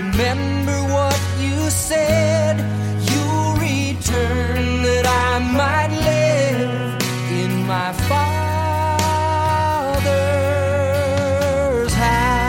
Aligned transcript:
Remember 0.00 0.78
what 0.94 1.20
you 1.38 1.68
said. 1.68 2.56
You'll 3.10 3.52
return 3.56 4.82
that 4.82 5.04
I 5.06 5.38
might 5.40 5.90
live 5.90 6.96
in 7.30 7.66
my 7.66 7.92
Father's 8.08 8.32
house. 11.92 12.48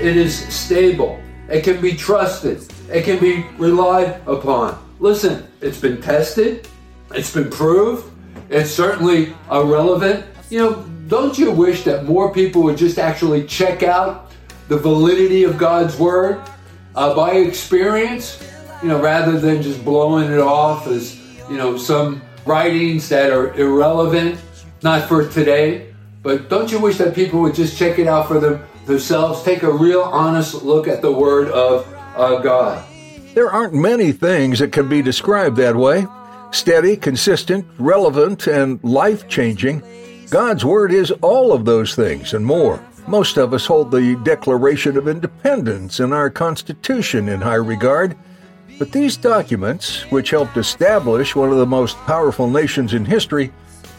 It 0.00 0.16
is 0.16 0.38
stable. 0.48 1.20
It 1.50 1.62
can 1.62 1.78
be 1.82 1.94
trusted. 1.94 2.64
It 2.90 3.04
can 3.04 3.18
be 3.18 3.44
relied 3.58 4.22
upon. 4.26 4.78
Listen, 5.00 5.46
it's 5.60 5.78
been 5.78 6.00
tested. 6.00 6.66
It's 7.14 7.34
been 7.34 7.50
proved. 7.50 8.10
It's 8.48 8.70
certainly 8.70 9.34
uh, 9.50 9.62
relevant. 9.66 10.24
You 10.48 10.58
know, 10.60 10.86
don't 11.12 11.38
you 11.38 11.50
wish 11.50 11.84
that 11.84 12.06
more 12.06 12.32
people 12.32 12.62
would 12.62 12.78
just 12.78 12.98
actually 12.98 13.44
check 13.44 13.82
out 13.82 14.32
the 14.68 14.78
validity 14.78 15.44
of 15.44 15.58
God's 15.58 15.98
Word 15.98 16.40
uh, 16.94 17.14
by 17.14 17.32
experience, 17.32 18.42
you 18.82 18.88
know, 18.88 18.98
rather 18.98 19.38
than 19.38 19.60
just 19.60 19.84
blowing 19.84 20.32
it 20.32 20.38
off 20.38 20.86
as, 20.86 21.20
you 21.50 21.58
know, 21.58 21.76
some 21.76 22.22
writings 22.46 23.10
that 23.10 23.30
are 23.30 23.52
irrelevant, 23.56 24.40
not 24.82 25.06
for 25.06 25.28
today. 25.28 25.92
But 26.22 26.48
don't 26.48 26.72
you 26.72 26.80
wish 26.80 26.96
that 26.96 27.14
people 27.14 27.42
would 27.42 27.54
just 27.54 27.76
check 27.76 27.98
it 27.98 28.06
out 28.06 28.26
for 28.26 28.40
them, 28.40 28.64
themselves, 28.86 29.42
take 29.42 29.64
a 29.64 29.70
real 29.70 30.00
honest 30.00 30.62
look 30.62 30.88
at 30.88 31.02
the 31.02 31.12
Word 31.12 31.48
of 31.50 31.86
uh, 32.16 32.40
God? 32.40 32.82
There 33.34 33.50
aren't 33.50 33.74
many 33.74 34.12
things 34.12 34.60
that 34.60 34.72
can 34.72 34.88
be 34.88 35.02
described 35.02 35.58
that 35.58 35.76
way 35.76 36.06
steady, 36.52 36.96
consistent, 36.96 37.66
relevant, 37.78 38.46
and 38.46 38.82
life 38.82 39.28
changing. 39.28 39.82
God's 40.32 40.64
Word 40.64 40.94
is 40.94 41.10
all 41.20 41.52
of 41.52 41.66
those 41.66 41.94
things 41.94 42.32
and 42.32 42.42
more. 42.42 42.82
Most 43.06 43.36
of 43.36 43.52
us 43.52 43.66
hold 43.66 43.90
the 43.90 44.16
Declaration 44.24 44.96
of 44.96 45.06
Independence 45.06 46.00
and 46.00 46.14
our 46.14 46.30
Constitution 46.30 47.28
in 47.28 47.42
high 47.42 47.56
regard. 47.56 48.16
But 48.78 48.92
these 48.92 49.18
documents, 49.18 50.10
which 50.10 50.30
helped 50.30 50.56
establish 50.56 51.36
one 51.36 51.50
of 51.50 51.58
the 51.58 51.66
most 51.66 51.98
powerful 52.06 52.48
nations 52.48 52.94
in 52.94 53.04
history, 53.04 53.52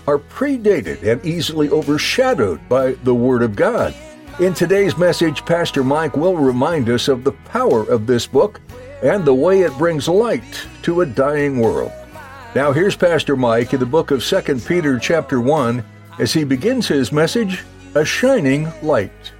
are 0.08 0.17
predated 0.17 1.04
and 1.04 1.23
easily 1.23 1.70
overshadowed 1.70 2.67
by 2.67 2.94
the 3.04 3.14
Word 3.14 3.44
of 3.44 3.56
God. 3.56 3.94
In 4.39 4.56
today's 4.56 4.98
message, 4.98 5.45
Pastor 5.45 5.84
Mike 5.84 6.17
will 6.17 6.36
remind 6.36 6.89
us 6.89 7.09
of 7.09 7.23
the 7.23 7.34
power 7.34 7.84
of 7.84 8.08
this 8.08 8.26
book 8.26 8.59
and 9.04 9.23
the 9.23 9.36
way 9.36 9.61
it 9.61 9.78
brings 9.78 10.08
light 10.08 10.66
to 10.81 11.02
a 11.02 11.06
dying 11.06 11.59
world. 11.59 11.92
Now 12.56 12.72
here's 12.72 12.95
Pastor 12.95 13.36
Mike 13.36 13.72
in 13.72 13.80
the 13.80 13.86
book 13.86 14.09
of 14.09 14.26
2 14.26 14.42
Peter 14.61 14.98
chapter 14.98 15.39
1 15.39 15.84
as 16.19 16.33
he 16.33 16.44
begins 16.44 16.88
his 16.88 17.11
message, 17.11 17.64
A 17.95 18.06
Shining 18.06 18.72
Light. 18.81 19.31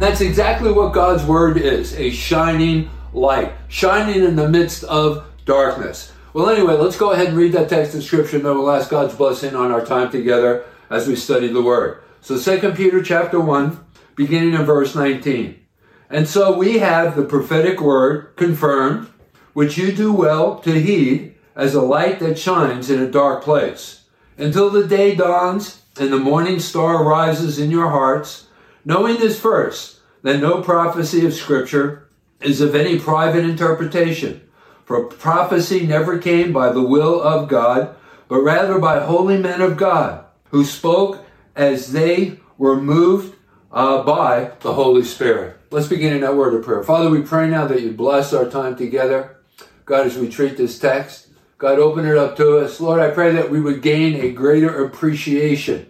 That's 0.00 0.22
exactly 0.22 0.72
what 0.72 0.94
God's 0.94 1.24
Word 1.24 1.58
is 1.58 1.92
a 1.92 2.10
shining 2.10 2.88
light, 3.12 3.52
shining 3.68 4.24
in 4.24 4.34
the 4.34 4.48
midst 4.48 4.82
of 4.84 5.26
darkness. 5.44 6.10
Well, 6.32 6.48
anyway, 6.48 6.72
let's 6.72 6.96
go 6.96 7.12
ahead 7.12 7.28
and 7.28 7.36
read 7.36 7.52
that 7.52 7.68
text 7.68 7.92
and 7.94 8.02
then 8.02 8.42
we'll 8.42 8.70
ask 8.70 8.88
God's 8.88 9.14
blessing 9.14 9.54
on 9.54 9.70
our 9.70 9.84
time 9.84 10.10
together 10.10 10.64
as 10.88 11.06
we 11.06 11.16
study 11.16 11.48
the 11.48 11.60
Word. 11.60 12.02
So, 12.22 12.38
2 12.38 12.72
Peter 12.72 13.02
chapter 13.02 13.38
1, 13.38 13.78
beginning 14.16 14.54
in 14.54 14.64
verse 14.64 14.94
19. 14.94 15.60
And 16.08 16.26
so 16.26 16.56
we 16.56 16.78
have 16.78 17.14
the 17.14 17.24
prophetic 17.24 17.78
word 17.82 18.34
confirmed, 18.36 19.06
which 19.52 19.76
you 19.76 19.92
do 19.92 20.14
well 20.14 20.60
to 20.60 20.80
heed 20.80 21.34
as 21.54 21.74
a 21.74 21.82
light 21.82 22.20
that 22.20 22.38
shines 22.38 22.88
in 22.88 23.02
a 23.02 23.10
dark 23.10 23.44
place, 23.44 24.04
until 24.38 24.70
the 24.70 24.86
day 24.86 25.14
dawns 25.14 25.82
and 25.98 26.10
the 26.10 26.18
morning 26.18 26.58
star 26.58 27.04
rises 27.04 27.58
in 27.58 27.70
your 27.70 27.90
hearts, 27.90 28.46
knowing 28.84 29.18
this 29.18 29.38
first, 29.38 30.00
that 30.22 30.40
no 30.40 30.62
prophecy 30.62 31.24
of 31.26 31.34
Scripture 31.34 32.08
is 32.40 32.60
of 32.60 32.74
any 32.74 32.98
private 32.98 33.44
interpretation. 33.44 34.42
For 34.84 35.04
prophecy 35.04 35.86
never 35.86 36.18
came 36.18 36.52
by 36.52 36.72
the 36.72 36.82
will 36.82 37.20
of 37.20 37.48
God, 37.48 37.94
but 38.28 38.40
rather 38.40 38.78
by 38.78 39.00
holy 39.00 39.38
men 39.38 39.60
of 39.60 39.76
God, 39.76 40.24
who 40.50 40.64
spoke 40.64 41.24
as 41.54 41.92
they 41.92 42.38
were 42.58 42.80
moved 42.80 43.36
uh, 43.72 44.02
by 44.02 44.52
the 44.60 44.74
Holy 44.74 45.04
Spirit. 45.04 45.56
Let's 45.70 45.86
begin 45.86 46.14
in 46.14 46.22
that 46.22 46.36
word 46.36 46.54
of 46.54 46.64
prayer. 46.64 46.82
Father, 46.82 47.10
we 47.10 47.22
pray 47.22 47.48
now 47.48 47.66
that 47.66 47.82
you 47.82 47.92
bless 47.92 48.32
our 48.32 48.48
time 48.48 48.76
together. 48.76 49.36
God, 49.84 50.06
as 50.06 50.18
we 50.18 50.28
treat 50.28 50.56
this 50.56 50.78
text, 50.78 51.28
God, 51.58 51.78
open 51.78 52.06
it 52.06 52.16
up 52.16 52.36
to 52.36 52.58
us. 52.58 52.80
Lord, 52.80 53.00
I 53.00 53.10
pray 53.10 53.32
that 53.32 53.50
we 53.50 53.60
would 53.60 53.82
gain 53.82 54.14
a 54.16 54.32
greater 54.32 54.84
appreciation, 54.84 55.86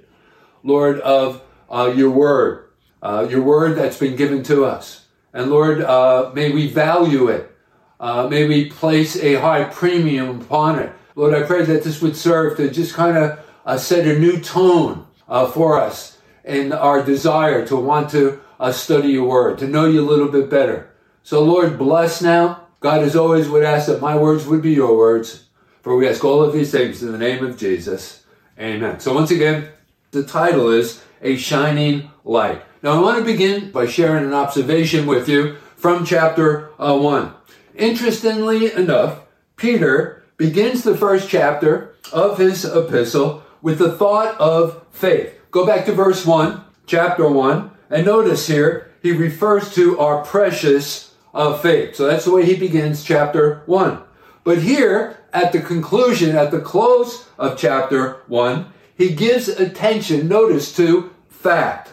Lord, 0.62 1.00
of 1.00 1.42
uh, 1.70 1.92
your 1.94 2.10
word, 2.10 2.69
uh, 3.02 3.26
your 3.30 3.42
word 3.42 3.76
that's 3.76 3.98
been 3.98 4.16
given 4.16 4.42
to 4.44 4.64
us. 4.64 5.06
And 5.32 5.50
Lord, 5.50 5.82
uh, 5.82 6.30
may 6.34 6.50
we 6.50 6.68
value 6.68 7.28
it. 7.28 7.50
Uh, 7.98 8.28
may 8.28 8.46
we 8.46 8.70
place 8.70 9.16
a 9.16 9.34
high 9.34 9.64
premium 9.64 10.40
upon 10.40 10.78
it. 10.78 10.92
Lord, 11.14 11.34
I 11.34 11.42
pray 11.42 11.64
that 11.64 11.84
this 11.84 12.00
would 12.00 12.16
serve 12.16 12.56
to 12.56 12.70
just 12.70 12.94
kind 12.94 13.16
of 13.16 13.38
uh, 13.66 13.76
set 13.76 14.06
a 14.06 14.18
new 14.18 14.40
tone 14.40 15.06
uh, 15.28 15.46
for 15.46 15.78
us 15.78 16.18
in 16.44 16.72
our 16.72 17.02
desire 17.04 17.66
to 17.66 17.76
want 17.76 18.10
to 18.10 18.40
study 18.72 19.08
your 19.08 19.28
word, 19.28 19.58
to 19.58 19.66
know 19.66 19.86
you 19.86 20.00
a 20.00 20.08
little 20.08 20.28
bit 20.28 20.50
better. 20.50 20.90
So, 21.22 21.44
Lord, 21.44 21.78
bless 21.78 22.22
now. 22.22 22.66
God, 22.80 23.02
as 23.02 23.14
always, 23.14 23.48
would 23.48 23.62
ask 23.62 23.86
that 23.86 24.00
my 24.00 24.16
words 24.16 24.46
would 24.46 24.62
be 24.62 24.72
your 24.72 24.96
words. 24.96 25.44
For 25.82 25.96
we 25.96 26.08
ask 26.08 26.24
all 26.24 26.42
of 26.42 26.52
these 26.52 26.70
things 26.70 27.02
in 27.02 27.12
the 27.12 27.18
name 27.18 27.44
of 27.44 27.56
Jesus. 27.56 28.24
Amen. 28.58 29.00
So, 29.00 29.14
once 29.14 29.30
again, 29.30 29.68
the 30.10 30.22
title 30.22 30.70
is 30.70 31.02
A 31.22 31.36
Shining 31.36 32.10
Light. 32.24 32.62
Now, 32.82 32.92
I 32.92 33.00
want 33.00 33.18
to 33.18 33.24
begin 33.24 33.70
by 33.72 33.84
sharing 33.84 34.24
an 34.24 34.32
observation 34.32 35.06
with 35.06 35.28
you 35.28 35.56
from 35.76 36.06
chapter 36.06 36.70
uh, 36.78 36.96
1. 36.96 37.34
Interestingly 37.74 38.72
enough, 38.72 39.20
Peter 39.56 40.24
begins 40.38 40.82
the 40.82 40.96
first 40.96 41.28
chapter 41.28 41.94
of 42.10 42.38
his 42.38 42.64
epistle 42.64 43.42
with 43.60 43.78
the 43.78 43.92
thought 43.92 44.34
of 44.40 44.82
faith. 44.90 45.38
Go 45.50 45.66
back 45.66 45.84
to 45.84 45.92
verse 45.92 46.24
1, 46.24 46.64
chapter 46.86 47.28
1, 47.28 47.70
and 47.90 48.06
notice 48.06 48.46
here 48.46 48.90
he 49.02 49.12
refers 49.12 49.74
to 49.74 49.98
our 49.98 50.24
precious 50.24 51.14
uh, 51.34 51.58
faith. 51.58 51.96
So 51.96 52.06
that's 52.06 52.24
the 52.24 52.32
way 52.32 52.46
he 52.46 52.56
begins 52.56 53.04
chapter 53.04 53.62
1. 53.66 54.00
But 54.42 54.62
here, 54.62 55.18
at 55.34 55.52
the 55.52 55.60
conclusion, 55.60 56.34
at 56.34 56.50
the 56.50 56.60
close 56.60 57.28
of 57.36 57.58
chapter 57.58 58.22
1, 58.28 58.72
he 58.96 59.14
gives 59.14 59.48
attention, 59.48 60.28
notice, 60.28 60.74
to 60.76 61.10
fact. 61.28 61.89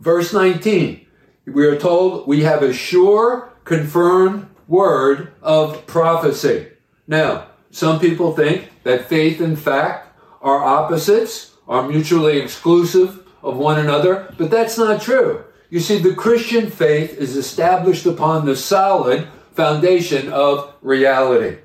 Verse 0.00 0.32
19, 0.32 1.06
we 1.46 1.66
are 1.66 1.78
told 1.78 2.26
we 2.26 2.42
have 2.42 2.62
a 2.62 2.72
sure, 2.72 3.52
confirmed 3.64 4.48
word 4.66 5.32
of 5.42 5.86
prophecy. 5.86 6.68
Now, 7.06 7.48
some 7.70 8.00
people 8.00 8.32
think 8.32 8.70
that 8.84 9.08
faith 9.08 9.40
and 9.40 9.58
fact 9.58 10.16
are 10.40 10.64
opposites, 10.64 11.54
are 11.68 11.86
mutually 11.86 12.38
exclusive 12.38 13.26
of 13.42 13.58
one 13.58 13.78
another, 13.78 14.34
but 14.38 14.50
that's 14.50 14.78
not 14.78 15.02
true. 15.02 15.44
You 15.68 15.80
see, 15.80 15.98
the 15.98 16.14
Christian 16.14 16.70
faith 16.70 17.18
is 17.18 17.36
established 17.36 18.06
upon 18.06 18.46
the 18.46 18.56
solid 18.56 19.28
foundation 19.52 20.32
of 20.32 20.72
reality. 20.80 21.58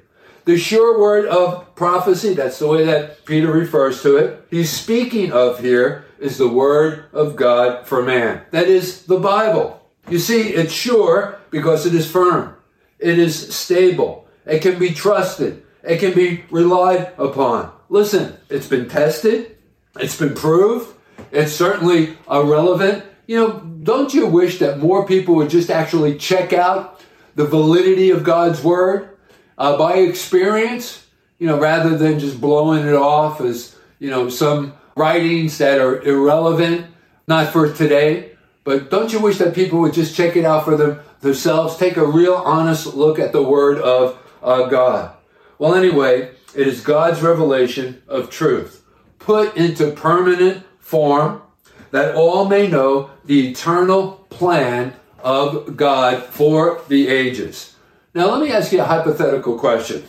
The 0.45 0.57
sure 0.57 0.99
word 0.99 1.25
of 1.25 1.73
prophecy, 1.75 2.35
that's 2.35 2.59
the 2.59 2.67
way 2.67 2.85
that 2.85 3.25
Peter 3.25 3.51
refers 3.51 4.03
to 4.03 4.17
it, 4.17 4.45
he's 4.51 4.69
speaking 4.69 5.31
of 5.31 5.59
here 5.59 6.05
is 6.19 6.37
the 6.37 6.47
word 6.47 7.05
of 7.13 7.35
God 7.35 7.87
for 7.87 8.03
man. 8.03 8.43
That 8.51 8.67
is 8.67 9.05
the 9.05 9.19
Bible. 9.19 9.81
You 10.07 10.19
see, 10.19 10.49
it's 10.49 10.71
sure 10.71 11.39
because 11.49 11.87
it 11.87 11.95
is 11.95 12.09
firm. 12.09 12.55
It 12.99 13.17
is 13.17 13.55
stable. 13.55 14.27
It 14.45 14.61
can 14.61 14.77
be 14.77 14.91
trusted. 14.91 15.63
It 15.83 15.99
can 15.99 16.13
be 16.13 16.43
relied 16.51 17.13
upon. 17.17 17.71
Listen, 17.89 18.37
it's 18.49 18.67
been 18.67 18.87
tested. 18.87 19.57
It's 19.99 20.17
been 20.17 20.35
proved. 20.35 20.95
It's 21.31 21.53
certainly 21.53 22.17
uh, 22.31 22.43
relevant. 22.43 23.03
You 23.25 23.39
know, 23.39 23.59
don't 23.59 24.13
you 24.13 24.27
wish 24.27 24.59
that 24.59 24.77
more 24.77 25.07
people 25.07 25.35
would 25.35 25.49
just 25.49 25.71
actually 25.71 26.19
check 26.19 26.53
out 26.53 27.03
the 27.33 27.45
validity 27.45 28.11
of 28.11 28.23
God's 28.23 28.63
word 28.63 29.14
uh, 29.57 29.77
by 29.77 29.95
experience, 29.95 31.05
you 31.39 31.47
know, 31.47 31.59
rather 31.59 31.97
than 31.97 32.19
just 32.19 32.39
blowing 32.39 32.87
it 32.87 32.95
off 32.95 33.41
as, 33.41 33.75
you 33.99 34.09
know, 34.09 34.29
some 34.29 34.73
writings 34.95 35.57
that 35.57 35.79
are 35.79 36.01
irrelevant, 36.01 36.87
not 37.27 37.51
for 37.51 37.71
today. 37.71 38.31
But 38.63 38.89
don't 38.89 39.11
you 39.13 39.19
wish 39.19 39.37
that 39.37 39.53
people 39.53 39.79
would 39.81 39.93
just 39.93 40.15
check 40.15 40.35
it 40.35 40.45
out 40.45 40.65
for 40.65 40.75
them, 40.75 40.99
themselves, 41.21 41.77
take 41.77 41.97
a 41.97 42.05
real 42.05 42.35
honest 42.35 42.95
look 42.95 43.19
at 43.19 43.31
the 43.31 43.43
word 43.43 43.77
of 43.79 44.17
uh, 44.41 44.67
God? 44.67 45.15
Well, 45.59 45.75
anyway, 45.75 46.31
it 46.55 46.67
is 46.67 46.81
God's 46.81 47.21
revelation 47.21 48.01
of 48.07 48.29
truth 48.29 48.83
put 49.25 49.57
into 49.57 49.91
permanent 49.91 50.63
form 50.79 51.41
that 51.89 52.13
all 52.13 52.45
may 52.45 52.67
know 52.67 53.09
the 53.25 53.49
eternal 53.49 54.25
plan 54.29 54.93
of 55.19 55.75
God 55.75 56.23
for 56.23 56.81
the 56.89 57.07
ages. 57.07 57.74
Now, 58.15 58.31
let 58.31 58.41
me 58.41 58.49
ask 58.49 58.71
you 58.71 58.79
a 58.79 58.85
hypothetical 58.85 59.59
question. 59.59 60.05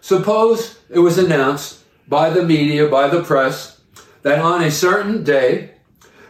Suppose 0.00 0.78
it 0.88 1.00
was 1.00 1.18
announced 1.18 1.84
by 2.08 2.30
the 2.30 2.42
media, 2.42 2.88
by 2.88 3.08
the 3.08 3.22
press, 3.22 3.82
that 4.22 4.38
on 4.38 4.64
a 4.64 4.70
certain 4.70 5.22
day, 5.22 5.72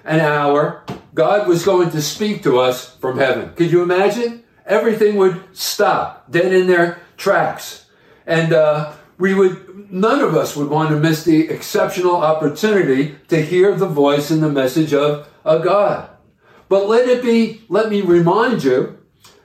an 0.05 0.19
hour, 0.19 0.84
God 1.14 1.46
was 1.46 1.64
going 1.64 1.90
to 1.90 2.02
speak 2.02 2.43
to 2.43 2.58
us 2.58 2.96
from 2.96 3.19
heaven. 3.19 3.55
Could 3.55 3.70
you 3.70 3.84
imagine? 3.84 4.43
Everything 4.66 5.14
would 5.14 5.40
stop, 5.56 6.28
dead 6.32 6.52
in 6.52 6.66
their 6.66 6.99
tracks. 7.17 7.87
And 8.26 8.52
uh, 8.52 8.94
we 9.17 9.34
would, 9.34 9.93
none 9.93 10.20
of 10.20 10.34
us 10.34 10.56
would 10.56 10.69
want 10.69 10.88
to 10.90 10.99
miss 10.99 11.22
the 11.22 11.49
exceptional 11.49 12.17
opportunity 12.17 13.14
to 13.28 13.40
hear 13.40 13.76
the 13.76 13.87
voice 13.87 14.32
and 14.32 14.43
the 14.43 14.49
message 14.49 14.93
of 14.93 15.28
a 15.44 15.60
God. 15.60 16.10
But 16.69 16.88
let 16.88 17.08
it 17.08 17.22
be, 17.22 17.62
let 17.69 17.88
me 17.88 18.00
remind 18.00 18.64
you 18.64 18.99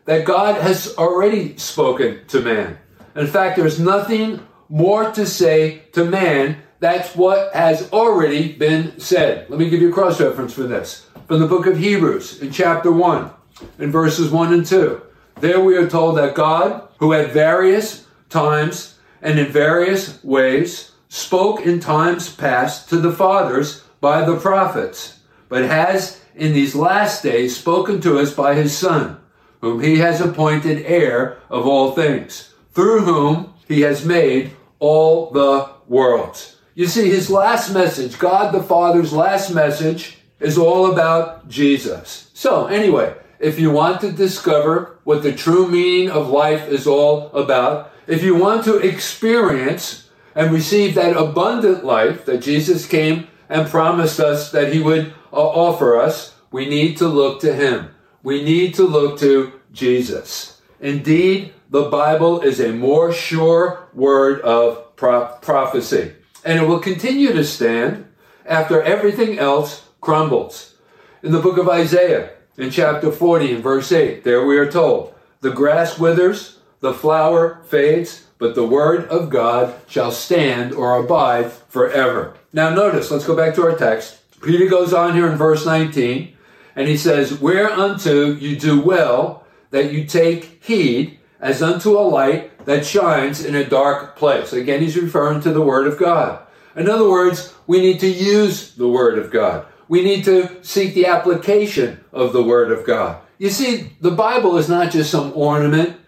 that 0.09 0.25
God 0.25 0.59
has 0.59 0.95
already 0.97 1.55
spoken 1.57 2.25
to 2.29 2.41
man. 2.41 2.79
In 3.15 3.27
fact, 3.27 3.57
there's 3.57 3.79
nothing 3.79 4.43
more 4.67 5.11
to 5.11 5.23
say 5.23 5.83
to 5.91 6.03
man. 6.03 6.57
That's 6.79 7.15
what 7.15 7.53
has 7.53 7.93
already 7.93 8.53
been 8.53 8.99
said. 8.99 9.47
Let 9.51 9.59
me 9.59 9.69
give 9.69 9.83
you 9.83 9.91
a 9.91 9.93
cross 9.93 10.19
reference 10.19 10.51
for 10.51 10.63
this. 10.63 11.05
From 11.27 11.41
the 11.41 11.45
book 11.45 11.67
of 11.67 11.77
Hebrews 11.77 12.41
in 12.41 12.51
chapter 12.51 12.91
1, 12.91 13.29
in 13.77 13.91
verses 13.91 14.31
1 14.31 14.51
and 14.51 14.65
2. 14.65 14.99
There 15.41 15.59
we 15.59 15.77
are 15.77 15.87
told 15.87 16.17
that 16.17 16.33
God, 16.33 16.87
who 16.97 17.13
at 17.13 17.31
various 17.31 18.07
times 18.29 18.97
and 19.21 19.37
in 19.37 19.51
various 19.51 20.23
ways 20.23 20.91
spoke 21.09 21.67
in 21.67 21.79
times 21.79 22.35
past 22.35 22.89
to 22.89 22.97
the 22.97 23.11
fathers 23.11 23.83
by 24.01 24.25
the 24.25 24.39
prophets, 24.39 25.19
but 25.49 25.65
has 25.65 26.19
in 26.35 26.53
these 26.53 26.73
last 26.73 27.21
days 27.21 27.55
spoken 27.55 28.01
to 28.01 28.17
us 28.17 28.33
by 28.33 28.55
his 28.55 28.75
Son, 28.75 29.18
whom 29.61 29.81
he 29.81 29.97
has 29.97 30.21
appointed 30.21 30.85
heir 30.85 31.37
of 31.49 31.65
all 31.67 31.91
things, 31.91 32.53
through 32.71 33.01
whom 33.01 33.53
he 33.67 33.81
has 33.81 34.05
made 34.05 34.51
all 34.79 35.31
the 35.31 35.69
worlds. 35.87 36.57
You 36.75 36.87
see, 36.87 37.09
his 37.09 37.29
last 37.29 37.73
message, 37.73 38.17
God 38.17 38.53
the 38.53 38.63
Father's 38.63 39.11
last 39.11 39.53
message, 39.53 40.19
is 40.39 40.57
all 40.57 40.91
about 40.91 41.49
Jesus. 41.49 42.31
So, 42.33 42.67
anyway, 42.67 43.15
if 43.39 43.59
you 43.59 43.71
want 43.71 44.01
to 44.01 44.11
discover 44.11 44.99
what 45.03 45.23
the 45.23 45.33
true 45.33 45.67
meaning 45.67 46.09
of 46.09 46.29
life 46.29 46.67
is 46.69 46.87
all 46.87 47.27
about, 47.33 47.91
if 48.07 48.23
you 48.23 48.35
want 48.35 48.63
to 48.65 48.77
experience 48.77 50.09
and 50.35 50.51
receive 50.51 50.95
that 50.95 51.17
abundant 51.17 51.83
life 51.83 52.25
that 52.25 52.41
Jesus 52.41 52.87
came 52.87 53.27
and 53.49 53.67
promised 53.67 54.19
us 54.19 54.51
that 54.51 54.71
he 54.71 54.79
would 54.79 55.13
uh, 55.33 55.35
offer 55.35 55.99
us, 55.99 56.35
we 56.51 56.67
need 56.67 56.97
to 56.97 57.07
look 57.07 57.41
to 57.41 57.53
him. 57.53 57.89
We 58.23 58.43
need 58.43 58.73
to 58.75 58.83
look 58.83 59.19
to 59.19 59.53
Jesus. 59.71 60.61
Indeed, 60.79 61.53
the 61.69 61.83
Bible 61.83 62.41
is 62.41 62.59
a 62.59 62.73
more 62.73 63.13
sure 63.13 63.87
word 63.93 64.41
of 64.41 64.95
pro- 64.95 65.27
prophecy, 65.41 66.13
and 66.43 66.59
it 66.59 66.67
will 66.67 66.79
continue 66.79 67.31
to 67.33 67.43
stand 67.43 68.05
after 68.45 68.81
everything 68.81 69.37
else 69.37 69.87
crumbles. 70.01 70.75
In 71.21 71.31
the 71.31 71.39
book 71.39 71.57
of 71.57 71.69
Isaiah, 71.69 72.31
in 72.57 72.71
chapter 72.71 73.11
40 73.11 73.53
and 73.53 73.63
verse 73.63 73.91
8, 73.91 74.23
there 74.23 74.45
we 74.45 74.57
are 74.57 74.71
told, 74.71 75.13
the 75.41 75.51
grass 75.51 75.99
withers, 75.99 76.59
the 76.79 76.93
flower 76.93 77.61
fades, 77.67 78.27
but 78.37 78.55
the 78.55 78.65
word 78.65 79.05
of 79.09 79.29
God 79.29 79.75
shall 79.87 80.11
stand 80.11 80.73
or 80.73 80.97
abide 80.97 81.51
forever. 81.51 82.35
Now 82.51 82.69
notice, 82.69 83.11
let's 83.11 83.25
go 83.25 83.35
back 83.35 83.53
to 83.55 83.63
our 83.63 83.77
text. 83.77 84.17
Peter 84.41 84.67
goes 84.67 84.93
on 84.93 85.13
here 85.13 85.29
in 85.29 85.37
verse 85.37 85.65
19, 85.65 86.35
and 86.75 86.87
he 86.87 86.97
says, 86.97 87.39
Whereunto 87.39 88.31
you 88.31 88.57
do 88.57 88.79
well 88.79 89.45
that 89.71 89.91
you 89.91 90.05
take 90.05 90.63
heed 90.63 91.19
as 91.39 91.61
unto 91.61 91.97
a 91.97 92.01
light 92.01 92.65
that 92.65 92.85
shines 92.85 93.43
in 93.43 93.55
a 93.55 93.67
dark 93.67 94.15
place. 94.15 94.53
Again, 94.53 94.81
he's 94.81 94.97
referring 94.97 95.41
to 95.41 95.51
the 95.51 95.61
word 95.61 95.87
of 95.87 95.97
God. 95.97 96.41
In 96.75 96.89
other 96.89 97.09
words, 97.09 97.53
we 97.67 97.79
need 97.79 97.99
to 98.01 98.07
use 98.07 98.75
the 98.75 98.87
word 98.87 99.17
of 99.17 99.31
God. 99.31 99.65
We 99.87 100.03
need 100.03 100.23
to 100.25 100.63
seek 100.63 100.93
the 100.93 101.07
application 101.07 102.03
of 102.11 102.33
the 102.33 102.43
word 102.43 102.71
of 102.71 102.85
God. 102.85 103.21
You 103.37 103.49
see, 103.49 103.93
the 104.01 104.11
Bible 104.11 104.57
is 104.57 104.69
not 104.69 104.91
just 104.91 105.09
some 105.09 105.31
ornament 105.35 105.99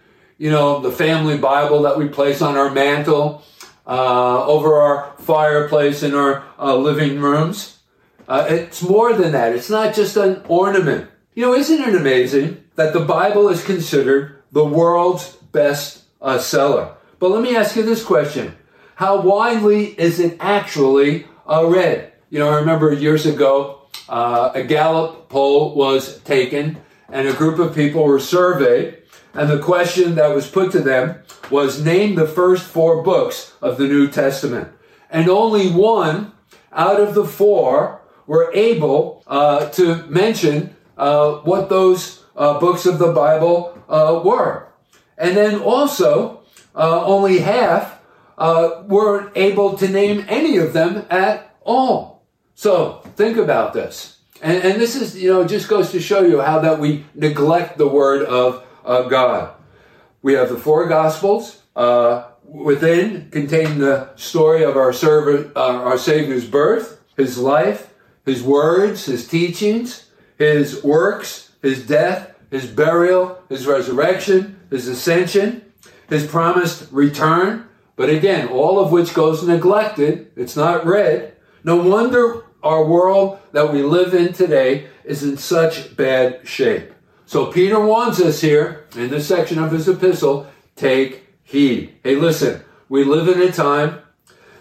you 0.42 0.50
know, 0.50 0.80
the 0.80 0.90
family 0.90 1.38
Bible 1.38 1.82
that 1.82 1.96
we 1.96 2.08
place 2.08 2.42
on 2.42 2.56
our 2.56 2.68
mantle, 2.68 3.44
uh, 3.86 4.44
over 4.44 4.74
our 4.74 5.14
fireplace 5.18 6.02
in 6.02 6.16
our 6.16 6.44
uh, 6.58 6.74
living 6.74 7.20
rooms. 7.20 7.71
Uh, 8.32 8.46
it's 8.48 8.80
more 8.80 9.12
than 9.12 9.32
that. 9.32 9.54
It's 9.54 9.68
not 9.68 9.94
just 9.94 10.16
an 10.16 10.40
ornament. 10.48 11.06
You 11.34 11.42
know, 11.42 11.52
isn't 11.52 11.82
it 11.82 11.94
amazing 11.94 12.64
that 12.76 12.94
the 12.94 13.04
Bible 13.04 13.50
is 13.50 13.62
considered 13.62 14.42
the 14.52 14.64
world's 14.64 15.36
best 15.52 16.04
uh, 16.22 16.38
seller? 16.38 16.94
But 17.18 17.30
let 17.30 17.42
me 17.42 17.54
ask 17.54 17.76
you 17.76 17.82
this 17.82 18.02
question. 18.02 18.56
How 18.94 19.20
widely 19.20 19.88
is 20.00 20.18
it 20.18 20.38
actually 20.40 21.26
uh, 21.46 21.66
read? 21.66 22.10
You 22.30 22.38
know, 22.38 22.48
I 22.48 22.56
remember 22.56 22.94
years 22.94 23.26
ago, 23.26 23.82
uh, 24.08 24.52
a 24.54 24.62
Gallup 24.62 25.28
poll 25.28 25.74
was 25.74 26.18
taken 26.22 26.78
and 27.10 27.28
a 27.28 27.34
group 27.34 27.58
of 27.58 27.74
people 27.74 28.02
were 28.02 28.18
surveyed 28.18 29.02
and 29.34 29.50
the 29.50 29.58
question 29.58 30.14
that 30.14 30.34
was 30.34 30.48
put 30.48 30.72
to 30.72 30.80
them 30.80 31.16
was 31.50 31.84
name 31.84 32.14
the 32.14 32.26
first 32.26 32.64
four 32.64 33.02
books 33.02 33.52
of 33.60 33.76
the 33.76 33.86
New 33.86 34.08
Testament. 34.08 34.68
And 35.10 35.28
only 35.28 35.68
one 35.68 36.32
out 36.72 36.98
of 36.98 37.12
the 37.12 37.26
four 37.26 38.01
were 38.26 38.50
able 38.54 39.22
uh, 39.26 39.68
to 39.70 40.06
mention 40.06 40.76
uh, 40.96 41.36
what 41.38 41.68
those 41.68 42.24
uh, 42.36 42.58
books 42.58 42.86
of 42.86 42.98
the 42.98 43.12
Bible 43.12 43.78
uh, 43.88 44.20
were. 44.24 44.68
And 45.18 45.36
then 45.36 45.60
also, 45.60 46.42
uh, 46.74 47.04
only 47.04 47.38
half 47.38 48.00
uh, 48.38 48.82
weren't 48.86 49.36
able 49.36 49.76
to 49.78 49.88
name 49.88 50.24
any 50.28 50.56
of 50.56 50.72
them 50.72 51.06
at 51.10 51.56
all. 51.62 52.24
So 52.54 53.02
think 53.16 53.36
about 53.36 53.72
this. 53.72 54.18
And, 54.40 54.62
and 54.64 54.80
this 54.80 54.96
is, 54.96 55.20
you 55.20 55.32
know, 55.32 55.46
just 55.46 55.68
goes 55.68 55.92
to 55.92 56.00
show 56.00 56.22
you 56.22 56.40
how 56.40 56.58
that 56.60 56.80
we 56.80 57.04
neglect 57.14 57.78
the 57.78 57.86
word 57.86 58.22
of 58.24 58.64
God. 58.84 59.54
We 60.22 60.34
have 60.34 60.48
the 60.48 60.56
four 60.56 60.88
Gospels. 60.88 61.62
Within 62.44 63.30
contain 63.30 63.78
the 63.78 64.14
story 64.16 64.64
of 64.64 64.76
our 64.76 64.92
servant, 64.92 65.56
our 65.56 65.96
Savior's 65.96 66.46
birth, 66.46 67.00
His 67.16 67.38
life, 67.38 67.91
His 68.24 68.42
words, 68.42 69.06
His 69.06 69.26
teachings, 69.26 70.08
His 70.38 70.82
works, 70.82 71.52
His 71.62 71.86
death, 71.86 72.34
His 72.50 72.66
burial, 72.66 73.42
His 73.48 73.66
resurrection, 73.66 74.60
His 74.70 74.88
ascension, 74.88 75.72
His 76.08 76.26
promised 76.26 76.90
return. 76.92 77.68
But 77.96 78.10
again, 78.10 78.48
all 78.48 78.78
of 78.78 78.90
which 78.90 79.14
goes 79.14 79.46
neglected. 79.46 80.32
It's 80.36 80.56
not 80.56 80.86
read. 80.86 81.36
No 81.64 81.76
wonder 81.76 82.44
our 82.62 82.84
world 82.84 83.38
that 83.52 83.72
we 83.72 83.82
live 83.82 84.14
in 84.14 84.32
today 84.32 84.86
is 85.04 85.22
in 85.22 85.36
such 85.36 85.96
bad 85.96 86.46
shape. 86.46 86.92
So 87.26 87.46
Peter 87.46 87.80
warns 87.84 88.20
us 88.20 88.40
here 88.40 88.86
in 88.94 89.10
this 89.10 89.26
section 89.26 89.58
of 89.58 89.72
his 89.72 89.88
epistle, 89.88 90.46
take 90.76 91.26
heed. 91.42 91.94
Hey, 92.04 92.16
listen, 92.16 92.62
we 92.88 93.04
live 93.04 93.28
in 93.28 93.40
a 93.40 93.52
time 93.52 94.00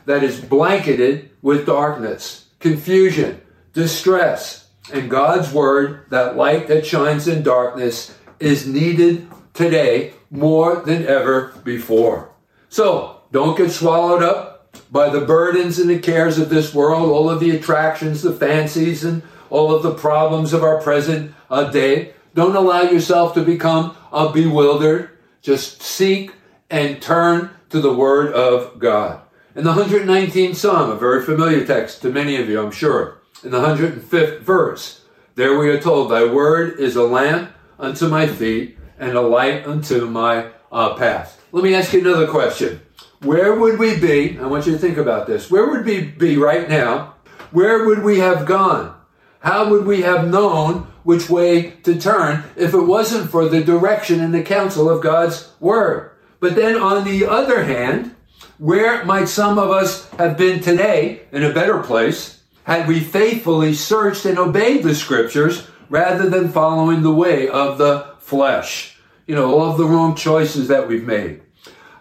that 0.06 0.24
is 0.24 0.40
blanketed 0.40 1.30
with 1.42 1.66
darkness, 1.66 2.48
confusion, 2.60 3.42
distress, 3.74 4.70
and 4.94 5.10
God's 5.10 5.52
word, 5.54 6.06
that 6.10 6.36
light 6.36 6.68
that 6.68 6.86
shines 6.86 7.28
in 7.28 7.44
darkness, 7.44 8.18
is 8.40 8.68
needed 8.68 9.28
today 9.54 10.14
more 10.30 10.78
than 10.78 11.06
ever 11.06 11.54
before. 11.64 12.32
So 12.70 13.22
don't 13.32 13.58
get 13.58 13.72
swallowed 13.72 14.24
up 14.24 14.76
by 14.92 15.10
the 15.10 15.22
burdens 15.22 15.80
and 15.80 15.90
the 15.90 16.00
cares 16.00 16.38
of 16.38 16.50
this 16.50 16.74
world, 16.74 17.10
all 17.10 17.30
of 17.30 17.40
the 17.40 17.52
attractions, 17.52 18.22
the 18.22 18.34
fancies, 18.34 19.04
and 19.04 19.22
all 19.50 19.74
of 19.74 19.84
the 19.84 19.94
problems 19.94 20.54
of 20.54 20.64
our 20.64 20.82
present 20.82 21.34
uh, 21.50 21.70
day. 21.70 22.14
Don't 22.34 22.56
allow 22.56 22.84
yourself 22.84 23.34
to 23.34 23.44
become 23.44 23.96
bewildered. 24.34 25.10
Just 25.42 25.82
seek 25.82 26.34
and 26.70 27.02
turn 27.02 27.52
to 27.70 27.82
the 27.82 27.94
Word 27.94 28.34
of 28.34 28.80
God. 28.80 29.22
In 29.56 29.66
the 29.66 29.74
119th 29.74 30.56
Psalm, 30.56 30.90
a 30.92 30.96
very 30.96 31.22
familiar 31.22 31.66
text 31.66 32.02
to 32.02 32.10
many 32.10 32.38
of 32.38 32.48
you, 32.48 32.62
I'm 32.62 32.72
sure, 32.72 33.21
in 33.44 33.52
the 33.52 33.60
105th 33.60 34.40
verse, 34.42 35.02
there 35.36 35.58
we 35.58 35.70
are 35.70 35.80
told, 35.80 36.12
Thy 36.12 36.26
Word 36.26 36.80
is 36.80 36.96
a 36.96 37.04
lamp 37.04 37.52
unto 37.80 38.08
my 38.08 38.28
feet 38.28 38.78
and 39.00 39.14
a 39.14 39.22
light 39.22 39.66
unto 39.66 40.06
my 40.06 40.52
uh, 40.72 40.94
path. 40.96 41.44
Let 41.52 41.64
me 41.64 41.74
ask 41.74 41.94
you 41.94 42.02
another 42.02 42.28
question. 42.28 42.82
Where 43.22 43.56
would 43.56 43.80
we 43.80 44.00
be? 44.00 44.38
I 44.38 44.46
want 44.46 44.66
you 44.66 44.74
to 44.74 44.78
think 44.78 44.98
about 44.98 45.28
this. 45.28 45.50
Where 45.50 45.70
would 45.70 45.86
we 45.86 46.02
be 46.04 46.38
right 46.38 46.70
now? 46.70 47.16
Where 47.52 47.86
would 47.86 48.04
we 48.04 48.20
have 48.20 48.46
gone? 48.46 48.96
How 49.40 49.70
would 49.70 49.86
we 49.86 50.02
have 50.02 50.28
known 50.28 50.88
which 51.04 51.30
way 51.30 51.72
to 51.84 52.00
turn 52.00 52.44
if 52.56 52.74
it 52.74 52.82
wasn't 52.82 53.32
for 53.32 53.50
the 53.50 53.64
direction 53.64 54.20
and 54.20 54.34
the 54.34 54.44
counsel 54.44 54.90
of 54.90 55.02
God's 55.02 55.52
Word? 55.60 56.12
But 56.40 56.56
then 56.56 56.76
on 56.76 57.06
the 57.06 57.26
other 57.26 57.64
hand, 57.64 58.16
where 58.58 59.04
might 59.06 59.28
some 59.28 59.58
of 59.58 59.72
us 59.72 60.10
have 60.12 60.38
been 60.38 60.62
today 60.62 61.22
in 61.32 61.44
a 61.44 61.54
better 61.54 61.80
place 61.82 62.41
had 62.72 62.88
we 62.88 63.02
faithfully 63.02 63.74
searched 63.74 64.24
and 64.26 64.40
obeyed 64.40 64.82
the 64.82 64.96
Scriptures 64.96 65.68
rather 65.90 66.30
than 66.30 66.54
following 66.54 67.02
the 67.02 67.14
way 67.14 67.50
of 67.50 67.78
the 67.78 68.16
flesh? 68.20 68.98
You 69.28 69.36
know, 69.36 69.54
all 69.54 69.70
of 69.70 69.78
the 69.78 69.86
wrong 69.86 70.16
choices 70.16 70.70
that 70.70 70.88
we've 70.88 71.04
made. 71.04 71.42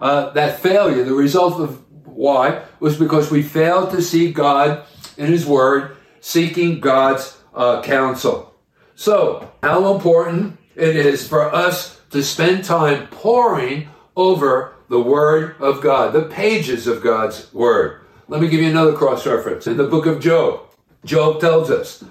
Uh, 0.00 0.30
that 0.30 0.60
failure, 0.60 1.02
the 1.02 1.12
result 1.12 1.60
of 1.60 1.82
why, 2.06 2.62
was 2.78 2.96
because 2.96 3.32
we 3.32 3.42
failed 3.42 3.90
to 3.90 4.00
see 4.00 4.32
God 4.32 4.86
in 5.16 5.26
His 5.26 5.44
Word, 5.44 5.96
seeking 6.20 6.78
God's 6.78 7.36
uh, 7.52 7.82
counsel. 7.82 8.54
So, 8.94 9.50
how 9.64 9.92
important 9.92 10.56
it 10.76 10.94
is 10.94 11.26
for 11.26 11.52
us 11.52 12.00
to 12.10 12.22
spend 12.22 12.64
time 12.64 13.08
poring 13.08 13.88
over 14.14 14.76
the 14.88 15.00
Word 15.00 15.56
of 15.58 15.82
God, 15.82 16.12
the 16.12 16.22
pages 16.22 16.86
of 16.86 17.02
God's 17.02 17.52
Word. 17.52 17.99
Let 18.30 18.40
me 18.40 18.46
give 18.46 18.60
you 18.60 18.70
another 18.70 18.92
cross 18.92 19.26
reference. 19.26 19.66
In 19.66 19.76
the 19.76 19.88
book 19.88 20.06
of 20.06 20.20
Job, 20.20 20.60
Job 21.04 21.40
tells 21.40 21.68
us 21.68 22.04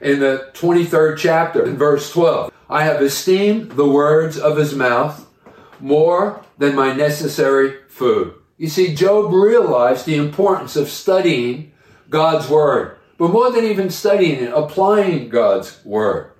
in 0.00 0.20
the 0.20 0.50
23rd 0.54 1.18
chapter, 1.18 1.66
in 1.66 1.76
verse 1.76 2.10
12, 2.12 2.50
I 2.70 2.84
have 2.84 3.02
esteemed 3.02 3.72
the 3.72 3.86
words 3.86 4.38
of 4.38 4.56
his 4.56 4.74
mouth 4.74 5.28
more 5.78 6.42
than 6.56 6.74
my 6.74 6.94
necessary 6.94 7.74
food. 7.88 8.32
You 8.56 8.68
see, 8.68 8.94
Job 8.94 9.30
realized 9.30 10.06
the 10.06 10.16
importance 10.16 10.76
of 10.76 10.88
studying 10.88 11.72
God's 12.08 12.48
Word, 12.48 12.96
but 13.18 13.30
more 13.30 13.52
than 13.52 13.66
even 13.66 13.90
studying 13.90 14.44
it, 14.44 14.54
applying 14.54 15.28
God's 15.28 15.84
Word. 15.84 16.32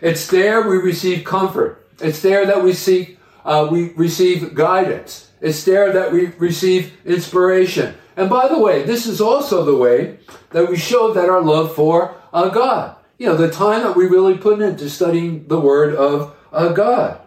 It's 0.00 0.28
there 0.28 0.66
we 0.66 0.78
receive 0.78 1.26
comfort. 1.26 1.86
It's 2.00 2.22
there 2.22 2.46
that 2.46 2.64
we 2.64 2.72
seek, 2.72 3.18
uh, 3.44 3.68
we 3.70 3.90
receive 3.90 4.54
guidance. 4.54 5.30
It's 5.42 5.62
there 5.64 5.92
that 5.92 6.10
we 6.10 6.28
receive 6.38 6.94
inspiration. 7.04 7.94
And 8.18 8.28
by 8.28 8.48
the 8.48 8.58
way, 8.58 8.82
this 8.82 9.06
is 9.06 9.20
also 9.20 9.64
the 9.64 9.76
way 9.76 10.18
that 10.50 10.68
we 10.68 10.76
show 10.76 11.12
that 11.12 11.28
our 11.28 11.40
love 11.40 11.72
for 11.72 12.20
uh, 12.32 12.48
God. 12.48 12.96
You 13.16 13.28
know, 13.28 13.36
the 13.36 13.48
time 13.48 13.84
that 13.84 13.94
we 13.94 14.06
really 14.06 14.36
put 14.36 14.60
into 14.60 14.90
studying 14.90 15.46
the 15.46 15.60
Word 15.60 15.94
of 15.94 16.34
uh, 16.52 16.72
God. 16.72 17.20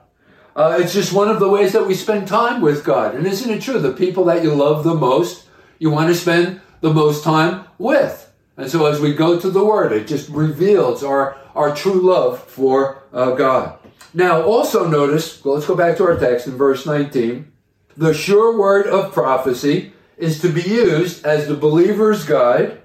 Uh, 0.54 0.78
it's 0.82 0.94
just 0.94 1.14
one 1.14 1.30
of 1.30 1.40
the 1.40 1.48
ways 1.48 1.72
that 1.72 1.88
we 1.88 1.96
spend 1.96 2.28
time 2.28 2.60
with 2.60 2.84
God. 2.84 3.16
And 3.16 3.26
isn't 3.26 3.50
it 3.50 3.62
true? 3.62 3.80
The 3.80 3.94
people 3.94 4.26
that 4.26 4.44
you 4.44 4.54
love 4.54 4.84
the 4.84 4.94
most, 4.94 5.48
you 5.80 5.90
want 5.90 6.10
to 6.10 6.16
spend 6.16 6.60
the 6.82 6.94
most 6.94 7.24
time 7.24 7.64
with. 7.78 8.30
And 8.58 8.70
so 8.70 8.86
as 8.86 9.00
we 9.00 9.14
go 9.14 9.40
to 9.40 9.50
the 9.50 9.64
Word, 9.64 9.94
it 9.94 10.08
just 10.08 10.28
reveals 10.28 11.06
our, 11.06 11.38
our 11.56 11.74
true 11.74 12.02
love 12.02 12.44
for 12.44 13.02
uh, 13.14 13.32
God. 13.32 13.80
Now, 14.14 14.42
also 14.42 14.90
notice, 14.90 15.42
well, 15.42 15.56
let's 15.56 15.68
go 15.68 15.76
back 15.78 15.96
to 15.98 16.04
our 16.04 16.20
text 16.20 16.48
in 16.48 16.58
verse 16.58 16.86
19. 16.86 17.50
The 17.96 18.14
sure 18.14 18.60
word 18.60 18.88
of 18.88 19.14
prophecy 19.14 19.94
is 20.22 20.40
to 20.42 20.50
be 20.50 20.62
used 20.62 21.26
as 21.26 21.48
the 21.48 21.56
believer's 21.56 22.26
guide, 22.26 22.82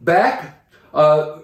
back 0.00 0.64
uh, 0.94 1.38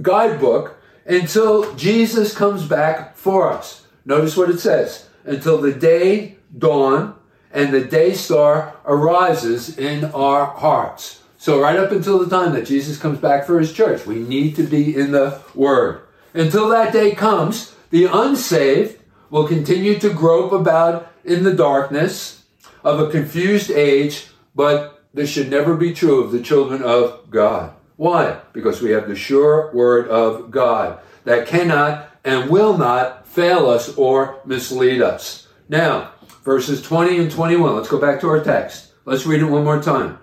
guidebook 0.00 0.78
until 1.06 1.74
Jesus 1.74 2.34
comes 2.34 2.64
back 2.64 3.16
for 3.16 3.50
us. 3.50 3.86
Notice 4.04 4.36
what 4.36 4.50
it 4.50 4.60
says 4.60 5.08
until 5.24 5.58
the 5.58 5.72
day 5.72 6.36
dawn 6.56 7.16
and 7.50 7.72
the 7.72 7.84
day 7.84 8.14
star 8.14 8.76
arises 8.84 9.78
in 9.78 10.04
our 10.06 10.46
hearts. 10.46 11.22
So, 11.36 11.60
right 11.60 11.76
up 11.76 11.92
until 11.92 12.18
the 12.18 12.30
time 12.34 12.54
that 12.54 12.66
Jesus 12.66 12.98
comes 12.98 13.18
back 13.18 13.44
for 13.44 13.58
his 13.58 13.72
church, 13.72 14.06
we 14.06 14.18
need 14.18 14.56
to 14.56 14.62
be 14.62 14.96
in 14.96 15.12
the 15.12 15.42
Word. 15.54 16.00
Until 16.32 16.68
that 16.70 16.92
day 16.92 17.14
comes, 17.14 17.74
the 17.90 18.06
unsaved 18.06 18.98
will 19.30 19.46
continue 19.46 19.98
to 19.98 20.10
grope 20.10 20.52
about 20.52 21.12
in 21.22 21.44
the 21.44 21.52
darkness 21.52 22.44
of 22.82 23.00
a 23.00 23.10
confused 23.10 23.70
age, 23.70 24.28
but 24.54 25.04
this 25.12 25.30
should 25.30 25.50
never 25.50 25.76
be 25.76 25.92
true 25.92 26.22
of 26.22 26.32
the 26.32 26.42
children 26.42 26.82
of 26.82 27.30
God. 27.30 27.74
Why? 27.96 28.40
Because 28.52 28.82
we 28.82 28.90
have 28.90 29.08
the 29.08 29.14
sure 29.14 29.70
Word 29.72 30.08
of 30.08 30.50
God 30.50 30.98
that 31.24 31.46
cannot 31.46 32.10
and 32.24 32.50
will 32.50 32.76
not 32.76 33.26
fail 33.26 33.68
us 33.68 33.96
or 33.96 34.40
mislead 34.44 35.00
us. 35.00 35.46
Now, 35.68 36.10
verses 36.42 36.82
20 36.82 37.18
and 37.18 37.30
21. 37.30 37.76
Let's 37.76 37.88
go 37.88 38.00
back 38.00 38.20
to 38.20 38.28
our 38.28 38.42
text. 38.42 38.92
Let's 39.04 39.26
read 39.26 39.40
it 39.40 39.44
one 39.44 39.64
more 39.64 39.82
time. 39.82 40.18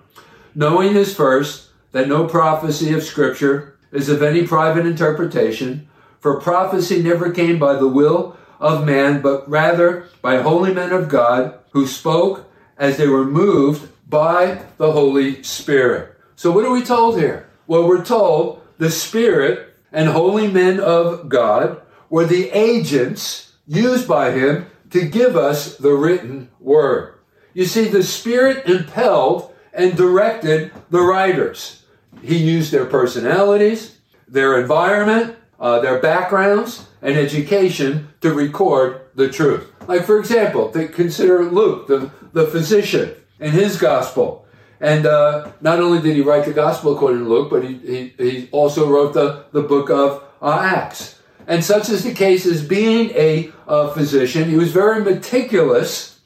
Knowing 0.54 0.94
this 0.94 1.14
first, 1.14 1.70
that 1.92 2.08
no 2.08 2.26
prophecy 2.26 2.92
of 2.92 3.02
Scripture 3.02 3.76
is 3.92 4.08
of 4.08 4.22
any 4.22 4.46
private 4.46 4.86
interpretation, 4.86 5.88
for 6.20 6.40
prophecy 6.40 7.02
never 7.02 7.30
came 7.30 7.58
by 7.58 7.74
the 7.74 7.88
will 7.88 8.36
of 8.58 8.86
man, 8.86 9.20
but 9.20 9.48
rather 9.48 10.08
by 10.20 10.40
holy 10.40 10.72
men 10.72 10.92
of 10.92 11.08
God 11.08 11.58
who 11.70 11.86
spoke 11.86 12.46
as 12.82 12.96
they 12.96 13.06
were 13.06 13.24
moved 13.24 13.88
by 14.10 14.60
the 14.76 14.90
Holy 14.90 15.40
Spirit. 15.44 16.16
So, 16.34 16.50
what 16.50 16.64
are 16.64 16.72
we 16.72 16.82
told 16.82 17.16
here? 17.16 17.48
Well, 17.68 17.86
we're 17.86 18.04
told 18.04 18.60
the 18.78 18.90
Spirit 18.90 19.76
and 19.92 20.08
holy 20.08 20.48
men 20.48 20.80
of 20.80 21.28
God 21.28 21.80
were 22.10 22.26
the 22.26 22.50
agents 22.50 23.52
used 23.68 24.08
by 24.08 24.32
Him 24.32 24.66
to 24.90 25.06
give 25.06 25.36
us 25.36 25.76
the 25.76 25.92
written 25.92 26.50
word. 26.58 27.14
You 27.54 27.66
see, 27.66 27.86
the 27.86 28.02
Spirit 28.02 28.66
impelled 28.66 29.54
and 29.72 29.96
directed 29.96 30.72
the 30.90 31.02
writers. 31.02 31.84
He 32.20 32.36
used 32.36 32.72
their 32.72 32.86
personalities, 32.86 33.96
their 34.26 34.60
environment, 34.60 35.36
uh, 35.60 35.78
their 35.78 36.00
backgrounds, 36.00 36.84
and 37.00 37.16
education 37.16 38.08
to 38.22 38.34
record 38.34 39.02
the 39.14 39.28
truth. 39.28 39.71
Like, 39.88 40.04
for 40.04 40.18
example, 40.18 40.68
consider 40.68 41.44
Luke, 41.44 41.86
the, 41.86 42.10
the 42.32 42.46
physician, 42.46 43.14
in 43.40 43.50
his 43.50 43.78
gospel. 43.78 44.46
And 44.80 45.06
uh, 45.06 45.52
not 45.60 45.80
only 45.80 46.00
did 46.00 46.16
he 46.16 46.22
write 46.22 46.44
the 46.44 46.52
gospel 46.52 46.94
according 46.94 47.24
to 47.24 47.28
Luke, 47.28 47.50
but 47.50 47.64
he, 47.64 47.74
he, 47.78 48.14
he 48.18 48.48
also 48.50 48.88
wrote 48.88 49.14
the, 49.14 49.44
the 49.52 49.62
book 49.62 49.90
of 49.90 50.24
uh, 50.40 50.58
Acts. 50.60 51.20
And 51.46 51.64
such 51.64 51.88
is 51.88 52.04
the 52.04 52.14
case 52.14 52.46
as 52.46 52.64
being 52.64 53.10
a 53.14 53.52
physician, 53.94 54.48
he 54.48 54.56
was 54.56 54.72
very 54.72 55.02
meticulous 55.02 56.20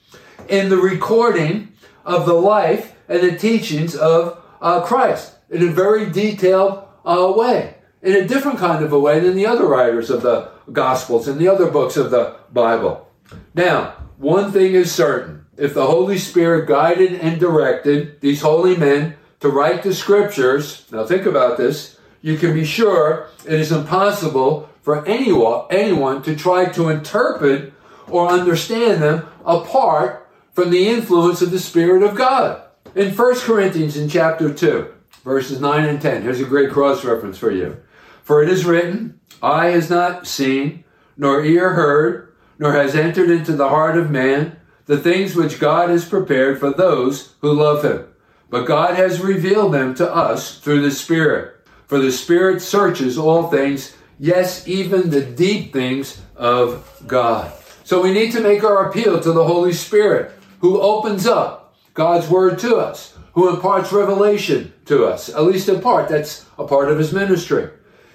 in 0.49 0.69
the 0.69 0.77
recording 0.77 1.73
of 2.05 2.27
the 2.27 2.35
life 2.35 2.95
and 3.09 3.21
the 3.21 3.37
teachings 3.37 3.95
of 3.97 4.43
uh, 4.61 4.81
Christ 4.83 5.35
in 5.51 5.63
a 5.63 5.71
very 5.71 6.11
detailed 6.11 6.85
uh, 7.05 7.33
way, 7.35 7.75
in 8.03 8.15
a 8.15 8.27
different 8.27 8.59
kind 8.59 8.85
of 8.85 8.93
a 8.93 8.99
way 8.99 9.21
than 9.21 9.37
the 9.37 9.47
other 9.47 9.67
writers 9.67 10.11
of 10.11 10.23
the 10.23 10.51
Gospels 10.73 11.29
and 11.29 11.39
the 11.39 11.49
other 11.49 11.71
books 11.71 11.97
of 11.97 12.11
the 12.11 12.37
Bible. 12.53 13.06
Now, 13.55 13.95
one 14.19 14.53
thing 14.53 14.75
is 14.75 14.93
certain. 14.93 15.47
If 15.57 15.75
the 15.75 15.87
Holy 15.87 16.19
Spirit 16.19 16.69
guided 16.69 17.15
and 17.15 17.41
directed 17.41 18.21
these 18.21 18.43
holy 18.43 18.77
men 18.77 19.17
to 19.41 19.49
write 19.49 19.83
the 19.83 19.95
scriptures, 19.95 20.87
now 20.93 21.07
think 21.07 21.27
about 21.27 21.57
this, 21.57 21.99
you 22.21 22.37
can 22.37 22.55
be 22.55 22.65
sure 22.65 23.29
it 23.47 23.61
is 23.61 23.73
impossible 23.73 24.69
for 24.83 25.07
anyone, 25.07 25.67
anyone 25.71 26.23
to 26.23 26.37
try 26.37 26.67
to 26.67 26.89
interpret 26.89 27.73
or 28.09 28.29
understand 28.29 29.03
them 29.03 29.27
apart 29.45 30.29
from 30.53 30.71
the 30.71 30.89
influence 30.89 31.43
of 31.43 31.51
the 31.51 31.59
Spirit 31.59 32.03
of 32.03 32.17
God. 32.17 32.63
In 32.95 33.15
1 33.15 33.35
Corinthians 33.41 33.97
in 33.97 34.09
chapter 34.09 34.53
2, 34.53 34.93
verses 35.25 35.61
9 35.61 35.85
and 35.85 36.01
10, 36.01 36.23
here's 36.23 36.41
a 36.41 36.45
great 36.45 36.71
cross 36.71 37.05
reference 37.05 37.37
for 37.37 37.51
you. 37.51 37.77
For 38.23 38.43
it 38.43 38.49
is 38.49 38.65
written, 38.65 39.21
Eye 39.43 39.69
has 39.69 39.91
not 39.91 40.27
seen, 40.27 40.85
nor 41.17 41.45
ear 41.45 41.75
heard, 41.75 42.26
nor 42.59 42.73
has 42.73 42.95
entered 42.95 43.31
into 43.31 43.53
the 43.53 43.69
heart 43.69 43.97
of 43.97 44.11
man 44.11 44.57
the 44.87 44.99
things 44.99 45.35
which 45.35 45.61
God 45.61 45.91
has 45.91 46.05
prepared 46.05 46.59
for 46.59 46.71
those 46.71 47.35
who 47.41 47.53
love 47.53 47.85
him. 47.85 48.07
But 48.49 48.67
God 48.67 48.95
has 48.95 49.21
revealed 49.21 49.75
them 49.75 49.95
to 49.97 50.13
us 50.13 50.59
through 50.61 50.83
the 50.83 50.91
Spirit. 50.91 51.57
For 51.87 51.99
the 51.99 52.13
Spirit 52.13 52.63
searches 52.63 53.19
all 53.19 53.49
things, 53.49 53.97
yes, 54.19 54.67
even 54.69 55.11
the 55.11 55.25
deep 55.25 55.73
things 55.73 56.21
of 56.37 57.03
God. 57.07 57.53
So 57.85 58.03
we 58.03 58.13
need 58.13 58.33
to 58.33 58.41
make 58.41 58.65
our 58.65 58.89
appeal 58.89 59.21
to 59.21 59.33
the 59.33 59.45
Holy 59.45 59.73
Spirit, 59.73 60.33
who 60.61 60.81
opens 60.81 61.27
up 61.27 61.77
God's 61.95 62.29
Word 62.29 62.59
to 62.61 62.77
us, 62.77 63.17
who 63.35 63.49
imparts 63.49 63.93
revelation 63.93 64.73
to 64.87 65.05
us, 65.05 65.29
at 65.29 65.45
least 65.45 65.69
in 65.69 65.81
part. 65.81 66.09
That's 66.09 66.47
a 66.59 66.67
part 66.67 66.91
of 66.91 66.99
his 66.99 67.13
ministry. 67.13 67.71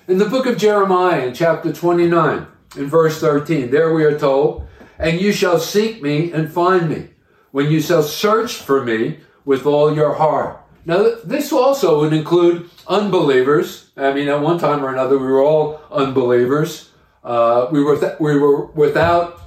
In 0.08 0.18
the 0.18 0.30
book 0.30 0.46
of 0.46 0.58
Jeremiah, 0.58 1.28
in 1.28 1.34
chapter 1.34 1.72
29, 1.72 2.48
in 2.76 2.88
verse 2.88 3.20
13, 3.20 3.72
there 3.72 3.94
we 3.94 4.04
are 4.04 4.18
told, 4.18 4.68
And 4.98 5.20
you 5.20 5.32
shall 5.32 5.60
seek 5.60 6.02
me 6.02 6.32
and 6.32 6.52
find 6.52 6.90
me 6.90 7.10
when 7.52 7.72
you 7.72 7.82
shall 7.82 8.04
search 8.04 8.56
for 8.56 8.84
me 8.84 9.20
with 9.46 9.66
all 9.66 9.94
your 9.94 10.14
heart. 10.14 10.62
Now, 10.86 11.16
this 11.24 11.52
also 11.52 12.00
would 12.00 12.14
include 12.14 12.70
unbelievers. 12.88 13.92
I 13.96 14.14
mean, 14.14 14.28
at 14.30 14.42
one 14.42 14.58
time 14.58 14.84
or 14.84 14.92
another, 14.92 15.18
we 15.18 15.28
were 15.28 15.44
all 15.44 15.80
unbelievers. 15.92 16.90
Uh, 17.24 17.68
we 17.72 17.84
were 17.84 18.00
th- 18.00 18.20
we 18.20 18.38
were 18.40 18.66
without 18.68 19.40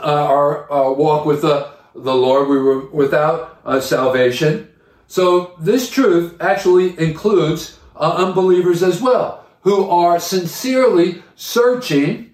uh, 0.00 0.02
our 0.02 0.72
uh, 0.72 0.90
walk 0.90 1.26
with 1.26 1.42
the 1.42 1.70
the 1.94 2.14
Lord. 2.14 2.48
We 2.48 2.58
were 2.58 2.86
without 2.90 3.60
uh, 3.64 3.80
salvation. 3.80 4.68
So 5.06 5.54
this 5.60 5.90
truth 5.90 6.34
actually 6.40 6.98
includes 6.98 7.78
uh, 7.94 8.14
unbelievers 8.16 8.82
as 8.82 9.00
well, 9.00 9.44
who 9.60 9.88
are 9.88 10.18
sincerely 10.18 11.22
searching 11.36 12.33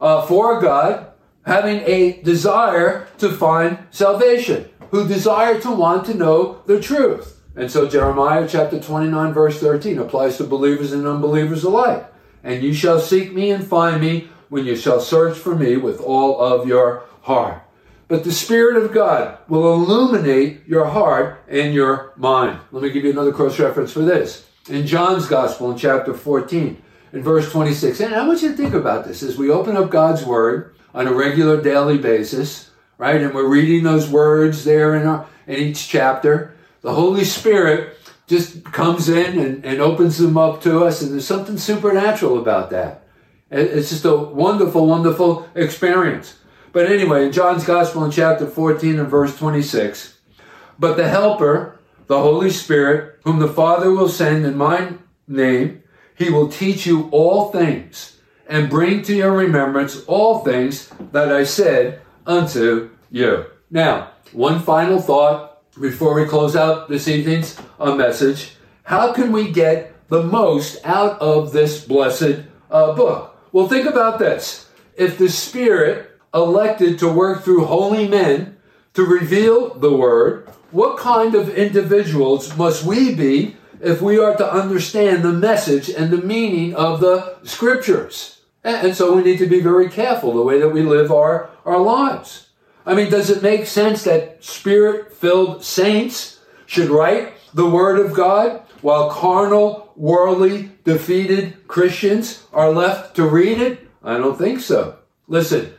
uh, 0.00 0.22
for 0.22 0.60
God, 0.60 1.12
having 1.44 1.80
a 1.80 2.20
desire 2.22 3.08
to 3.18 3.30
find 3.30 3.78
salvation, 3.90 4.68
who 4.90 5.06
desire 5.06 5.60
to 5.60 5.70
want 5.70 6.06
to 6.06 6.14
know 6.14 6.62
the 6.66 6.80
truth. 6.80 7.40
And 7.56 7.70
so 7.70 7.88
Jeremiah 7.88 8.48
chapter 8.48 8.80
29 8.80 9.32
verse 9.32 9.60
13 9.60 9.98
applies 9.98 10.36
to 10.38 10.44
believers 10.44 10.92
and 10.92 11.06
unbelievers 11.06 11.64
alike. 11.64 12.06
And 12.42 12.62
you 12.62 12.72
shall 12.72 13.00
seek 13.00 13.32
me 13.32 13.50
and 13.50 13.66
find 13.66 14.00
me 14.00 14.28
when 14.48 14.64
you 14.64 14.76
shall 14.76 15.00
search 15.00 15.36
for 15.36 15.54
me 15.54 15.76
with 15.76 16.00
all 16.00 16.40
of 16.40 16.66
your 16.66 17.04
heart. 17.22 17.62
But 18.08 18.24
the 18.24 18.32
Spirit 18.32 18.82
of 18.82 18.92
God 18.92 19.38
will 19.48 19.72
illuminate 19.72 20.66
your 20.66 20.86
heart 20.86 21.44
and 21.48 21.72
your 21.72 22.12
mind. 22.16 22.58
Let 22.72 22.82
me 22.82 22.90
give 22.90 23.04
you 23.04 23.10
another 23.10 23.32
cross 23.32 23.58
reference 23.60 23.92
for 23.92 24.00
this. 24.00 24.46
In 24.68 24.86
John's 24.86 25.26
Gospel 25.26 25.70
in 25.70 25.78
chapter 25.78 26.12
14, 26.12 26.82
in 27.12 27.22
verse 27.22 27.50
26. 27.50 28.00
And 28.00 28.14
I 28.14 28.26
want 28.26 28.42
you 28.42 28.50
to 28.50 28.56
think 28.56 28.74
about 28.74 29.04
this 29.04 29.22
as 29.22 29.36
we 29.36 29.50
open 29.50 29.76
up 29.76 29.90
God's 29.90 30.24
Word 30.24 30.74
on 30.94 31.06
a 31.06 31.14
regular 31.14 31.60
daily 31.60 31.98
basis, 31.98 32.70
right? 32.98 33.20
And 33.20 33.34
we're 33.34 33.48
reading 33.48 33.82
those 33.82 34.08
words 34.08 34.64
there 34.64 34.94
in, 34.94 35.06
our, 35.06 35.26
in 35.46 35.56
each 35.56 35.88
chapter. 35.88 36.56
The 36.82 36.94
Holy 36.94 37.24
Spirit 37.24 37.96
just 38.26 38.64
comes 38.64 39.08
in 39.08 39.38
and, 39.38 39.64
and 39.64 39.80
opens 39.80 40.18
them 40.18 40.38
up 40.38 40.62
to 40.62 40.84
us, 40.84 41.02
and 41.02 41.12
there's 41.12 41.26
something 41.26 41.58
supernatural 41.58 42.38
about 42.38 42.70
that. 42.70 43.04
It's 43.50 43.90
just 43.90 44.04
a 44.04 44.16
wonderful, 44.16 44.86
wonderful 44.86 45.48
experience. 45.56 46.38
But 46.72 46.86
anyway, 46.86 47.26
in 47.26 47.32
John's 47.32 47.64
Gospel 47.64 48.04
in 48.04 48.12
chapter 48.12 48.46
14 48.46 49.00
and 49.00 49.08
verse 49.08 49.36
26, 49.36 50.18
but 50.78 50.96
the 50.96 51.08
Helper, 51.08 51.80
the 52.06 52.20
Holy 52.20 52.50
Spirit, 52.50 53.18
whom 53.24 53.40
the 53.40 53.48
Father 53.48 53.90
will 53.90 54.08
send 54.08 54.46
in 54.46 54.56
my 54.56 54.94
name, 55.26 55.82
he 56.20 56.28
will 56.28 56.48
teach 56.48 56.84
you 56.84 57.08
all 57.12 57.50
things 57.50 58.18
and 58.46 58.68
bring 58.68 59.00
to 59.00 59.16
your 59.16 59.32
remembrance 59.32 60.04
all 60.04 60.40
things 60.40 60.92
that 61.12 61.32
I 61.32 61.44
said 61.44 62.02
unto 62.26 62.90
you. 63.10 63.46
Now, 63.70 64.10
one 64.32 64.60
final 64.60 65.00
thought 65.00 65.62
before 65.80 66.12
we 66.12 66.26
close 66.26 66.54
out 66.54 66.90
this 66.90 67.08
evening's 67.08 67.58
uh, 67.78 67.94
message. 67.94 68.56
How 68.82 69.14
can 69.14 69.32
we 69.32 69.50
get 69.50 69.94
the 70.08 70.22
most 70.22 70.84
out 70.84 71.18
of 71.22 71.52
this 71.52 71.86
blessed 71.86 72.40
uh, 72.70 72.92
book? 72.92 73.40
Well, 73.52 73.66
think 73.66 73.86
about 73.86 74.18
this. 74.18 74.68
If 74.96 75.16
the 75.16 75.30
Spirit 75.30 76.10
elected 76.34 76.98
to 76.98 77.10
work 77.10 77.44
through 77.44 77.64
holy 77.64 78.06
men 78.06 78.58
to 78.92 79.06
reveal 79.06 79.72
the 79.72 79.96
word, 79.96 80.50
what 80.70 80.98
kind 80.98 81.34
of 81.34 81.48
individuals 81.48 82.54
must 82.58 82.84
we 82.84 83.14
be 83.14 83.56
if 83.82 84.02
we 84.02 84.18
are 84.18 84.36
to 84.36 84.52
understand 84.52 85.22
the 85.22 85.32
message 85.32 85.88
and 85.88 86.10
the 86.10 86.22
meaning 86.22 86.74
of 86.74 87.00
the 87.00 87.36
scriptures? 87.42 88.40
And, 88.62 88.94
so 88.94 89.14
we 89.14 89.22
need 89.22 89.38
to 89.38 89.46
be 89.46 89.60
very 89.60 89.88
careful 89.88 90.34
the 90.34 90.42
way 90.42 90.60
that 90.60 90.68
we 90.68 90.82
live 90.82 91.10
our, 91.10 91.50
our 91.64 91.80
lives. 91.80 92.48
I 92.84 92.94
mean, 92.94 93.10
does 93.10 93.30
it 93.30 93.42
make 93.42 93.66
sense 93.66 94.04
that 94.04 94.44
spirit 94.44 95.14
filled 95.14 95.64
saints 95.64 96.40
should 96.66 96.90
write 96.90 97.34
the 97.54 97.68
word 97.68 98.04
of 98.04 98.14
God 98.14 98.62
while 98.82 99.10
carnal, 99.10 99.92
worldly, 99.96 100.70
defeated 100.84 101.66
Christians 101.68 102.46
are 102.52 102.70
left 102.70 103.16
to 103.16 103.26
read 103.26 103.60
it? 103.60 103.88
I 104.02 104.18
don't 104.18 104.38
think 104.38 104.60
so. 104.60 104.98
Listen, 105.28 105.74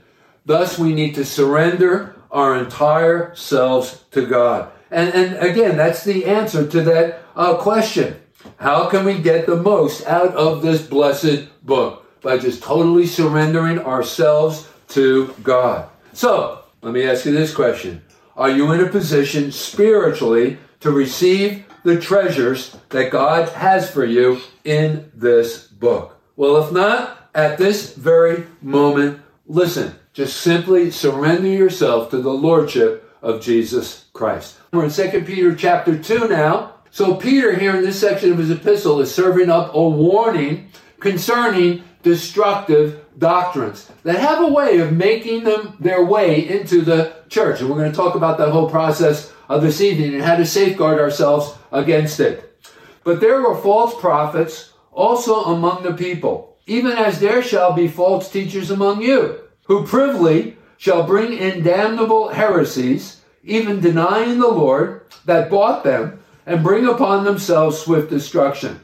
thus 0.46 0.78
we 0.78 0.94
need 0.94 1.16
to 1.16 1.26
surrender 1.26 2.16
our 2.32 2.58
entire 2.58 3.36
selves 3.36 4.06
to 4.12 4.26
God. 4.26 4.72
And, 4.92 5.14
and 5.14 5.38
again, 5.38 5.78
that's 5.78 6.04
the 6.04 6.26
answer 6.26 6.68
to 6.68 6.82
that 6.82 7.24
uh, 7.36 7.56
question. 7.56 8.22
How 8.58 8.90
can 8.90 9.06
we 9.06 9.20
get 9.20 9.46
the 9.46 9.56
most 9.56 10.06
out 10.06 10.36
of 10.36 10.62
this 10.62 10.86
blessed 10.86 11.48
book? 11.66 12.06
By 12.22 12.38
just 12.38 12.62
totally 12.62 13.08
surrendering 13.08 13.80
ourselves 13.80 14.68
to 14.90 15.34
God. 15.42 15.90
So, 16.14 16.64
let 16.82 16.94
me 16.94 17.04
ask 17.04 17.26
you 17.26 17.32
this 17.32 17.54
question. 17.54 18.04
Are 18.36 18.52
you 18.52 18.72
in 18.74 18.82
a 18.82 18.90
position 18.90 19.52
spiritually 19.52 20.58
to 20.82 20.92
receive 20.92 21.66
the 21.84 22.00
treasures 22.00 22.76
that 22.90 23.12
God 23.12 23.50
has 23.50 23.90
for 23.90 24.06
you 24.06 24.42
in 24.64 25.12
this 25.16 25.68
book? 25.68 26.20
Well, 26.36 26.58
if 26.58 26.72
not, 26.72 27.30
at 27.34 27.58
this 27.58 27.94
very 27.96 28.46
moment, 28.62 29.22
listen. 29.48 29.96
Just 30.14 30.42
simply 30.42 30.92
surrender 30.92 31.48
yourself 31.48 32.10
to 32.10 32.22
the 32.22 32.34
Lordship 32.34 33.10
of 33.22 33.42
Jesus 33.42 34.06
Christ. 34.22 34.58
We're 34.72 34.86
in 34.86 34.92
2 34.92 35.24
Peter 35.24 35.56
chapter 35.56 35.98
2 35.98 36.28
now. 36.28 36.76
So 36.92 37.16
Peter 37.16 37.58
here 37.58 37.76
in 37.76 37.82
this 37.82 38.00
section 38.00 38.32
of 38.32 38.38
his 38.38 38.52
epistle 38.52 39.02
is 39.02 39.12
serving 39.12 39.50
up 39.50 39.74
a 39.74 39.90
warning 39.90 40.70
concerning 41.00 41.84
destructive 42.04 43.04
doctrines 43.18 43.90
that 44.04 44.20
have 44.20 44.44
a 44.44 44.54
way 44.54 44.78
of 44.78 44.94
making 44.94 45.44
them 45.44 45.76
their 45.80 46.06
way 46.06 46.48
into 46.48 46.84
the 46.84 47.16
church. 47.30 47.62
And 47.62 47.70
we're 47.72 47.78
going 47.78 47.90
to 47.90 47.98
talk 47.98 48.14
about 48.14 48.38
that 48.38 48.52
whole 48.52 48.70
process 48.70 49.34
of 49.50 49.64
this 49.64 49.82
evening 49.82 50.14
and 50.14 50.24
how 50.24 50.36
to 50.36 50.46
safeguard 50.46 51.00
ourselves 51.00 51.58
against 51.72 52.20
it. 52.20 52.64
But 53.04 53.22
there 53.22 53.42
were 53.42 53.60
false 53.60 54.00
prophets 54.00 54.74
also 54.92 55.46
among 55.46 55.82
the 55.82 55.94
people, 55.94 56.60
even 56.68 56.92
as 56.92 57.20
there 57.20 57.42
shall 57.42 57.74
be 57.74 57.88
false 57.88 58.32
teachers 58.32 58.70
among 58.70 59.02
you, 59.02 59.40
who 59.64 59.88
privily 59.88 60.58
shall 60.78 61.08
bring 61.08 61.34
in 61.34 61.64
damnable 61.64 62.28
heresies, 62.28 63.21
even 63.44 63.80
denying 63.80 64.40
the 64.40 64.48
Lord 64.48 65.06
that 65.26 65.50
bought 65.50 65.84
them, 65.84 66.20
and 66.46 66.64
bring 66.64 66.88
upon 66.88 67.24
themselves 67.24 67.80
swift 67.80 68.10
destruction. 68.10 68.80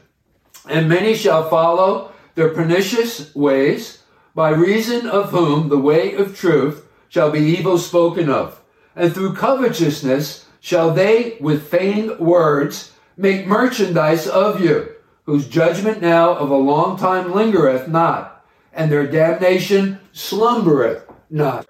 And 0.68 0.88
many 0.88 1.14
shall 1.14 1.48
follow 1.48 2.12
their 2.34 2.50
pernicious 2.50 3.34
ways, 3.34 4.02
by 4.34 4.50
reason 4.50 5.06
of 5.08 5.30
whom 5.30 5.68
the 5.68 5.78
way 5.78 6.14
of 6.14 6.36
truth 6.36 6.86
shall 7.08 7.30
be 7.30 7.40
evil 7.40 7.78
spoken 7.78 8.30
of. 8.30 8.62
And 8.94 9.12
through 9.12 9.34
covetousness 9.34 10.46
shall 10.60 10.92
they 10.92 11.36
with 11.40 11.68
feigned 11.68 12.18
words 12.18 12.92
make 13.16 13.46
merchandise 13.46 14.28
of 14.28 14.60
you, 14.60 14.88
whose 15.24 15.48
judgment 15.48 16.00
now 16.00 16.34
of 16.34 16.50
a 16.50 16.56
long 16.56 16.96
time 16.96 17.32
lingereth 17.32 17.88
not, 17.88 18.44
and 18.72 18.90
their 18.90 19.06
damnation 19.06 19.98
slumbereth 20.12 21.04
not. 21.30 21.66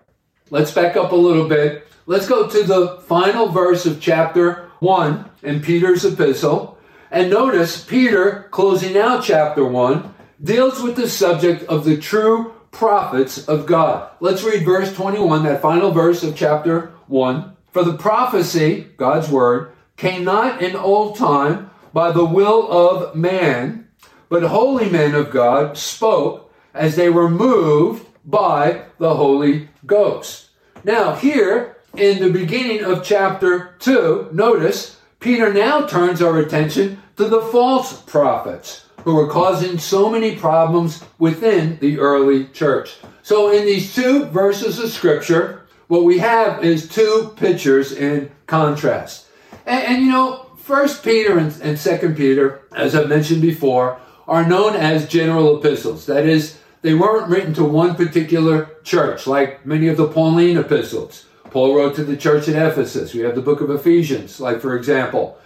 Let's 0.51 0.71
back 0.71 0.97
up 0.97 1.13
a 1.13 1.17
little 1.17 1.47
bit. 1.47 1.87
Let's 2.07 2.27
go 2.27 2.49
to 2.49 2.63
the 2.63 3.03
final 3.07 3.49
verse 3.49 3.85
of 3.85 4.01
chapter 4.01 4.71
1 4.81 5.31
in 5.43 5.61
Peter's 5.61 6.07
epistle. 6.07 6.79
And 7.11 7.29
notice 7.29 7.85
Peter, 7.85 8.49
closing 8.51 8.97
out 8.97 9.25
chapter 9.25 9.63
1, 9.63 10.15
deals 10.43 10.81
with 10.83 10.97
the 10.97 11.09
subject 11.09 11.65
of 11.65 11.85
the 11.85 11.99
true 11.99 12.55
prophets 12.71 13.47
of 13.47 13.67
God. 13.67 14.11
Let's 14.21 14.43
read 14.43 14.65
verse 14.65 14.95
21, 14.95 15.45
that 15.45 15.61
final 15.61 15.91
verse 15.91 16.23
of 16.23 16.35
chapter 16.35 16.93
1. 17.09 17.57
For 17.71 17.85
the 17.85 17.99
prophecy, 17.99 18.87
God's 18.97 19.29
word, 19.29 19.73
came 19.99 20.25
not 20.25 20.63
in 20.63 20.77
old 20.77 21.17
time 21.17 21.71
by 21.93 22.11
the 22.11 22.25
will 22.25 22.71
of 22.73 23.15
man, 23.15 23.89
but 24.31 24.43
holy 24.45 24.89
men 24.89 25.15
of 25.15 25.31
God 25.31 25.77
spoke 25.77 26.51
as 26.73 26.97
they 26.97 27.11
were 27.11 27.29
moved 27.29 28.07
by 28.29 28.85
the 28.99 29.15
Holy 29.15 29.69
Ghost. 29.87 30.51
Now, 30.85 31.15
here 31.15 31.77
in 31.97 32.21
the 32.21 32.31
beginning 32.31 32.85
of 32.85 33.03
chapter 33.03 33.75
2, 33.79 34.29
notice 34.33 35.01
Peter 35.19 35.53
now 35.53 35.87
turns 35.87 36.21
our 36.21 36.39
attention 36.39 37.03
to 37.17 37.25
the 37.25 37.41
false 37.41 38.03
prophets 38.03 38.85
who 39.05 39.15
were 39.15 39.29
causing 39.29 39.79
so 39.79 40.11
many 40.11 40.37
problems 40.37 41.03
within 41.19 41.79
the 41.81 41.99
early 41.99 42.45
church. 42.49 42.97
So, 43.23 43.51
in 43.51 43.65
these 43.65 43.95
two 43.95 44.27
verses 44.27 44.79
of 44.79 44.91
scripture, 44.91 45.67
what 45.87 46.05
we 46.05 46.19
have 46.19 46.63
is 46.63 46.89
two 46.89 47.33
pictures 47.37 47.93
in 47.93 48.31
contrast. 48.47 49.27
And, 49.67 49.85
and 49.85 50.03
you 50.05 50.11
know, 50.13 50.47
First 50.59 51.03
Peter 51.03 51.39
and, 51.39 51.59
and 51.63 51.79
Second 51.79 52.17
Peter, 52.17 52.61
as 52.77 52.95
I've 52.95 53.09
mentioned 53.09 53.41
before, 53.41 53.99
are 54.27 54.47
known 54.47 54.77
as 54.77 55.09
general 55.09 55.59
epistles. 55.59 56.05
That 56.05 56.27
is, 56.27 56.59
they 56.83 56.95
weren't 56.95 57.29
written 57.29 57.55
to 57.55 57.65
one 57.65 57.95
particular 57.95 58.71
church, 58.85 59.27
like 59.27 59.67
many 59.67 59.89
of 59.89 59.97
the 59.97 60.09
Pauline 60.09 60.59
epistles. 60.59 61.27
Paul 61.51 61.75
wrote 61.75 61.97
to 61.97 62.05
the 62.05 62.17
church 62.17 62.49
at 62.49 62.71
Ephesus. 62.71 63.15
We 63.15 63.21
have 63.21 63.35
the 63.35 63.43
book 63.43 63.61
of 63.61 63.71
Ephesians, 63.71 64.41
like 64.41 64.61
for 64.61 64.77
example. 64.77 65.39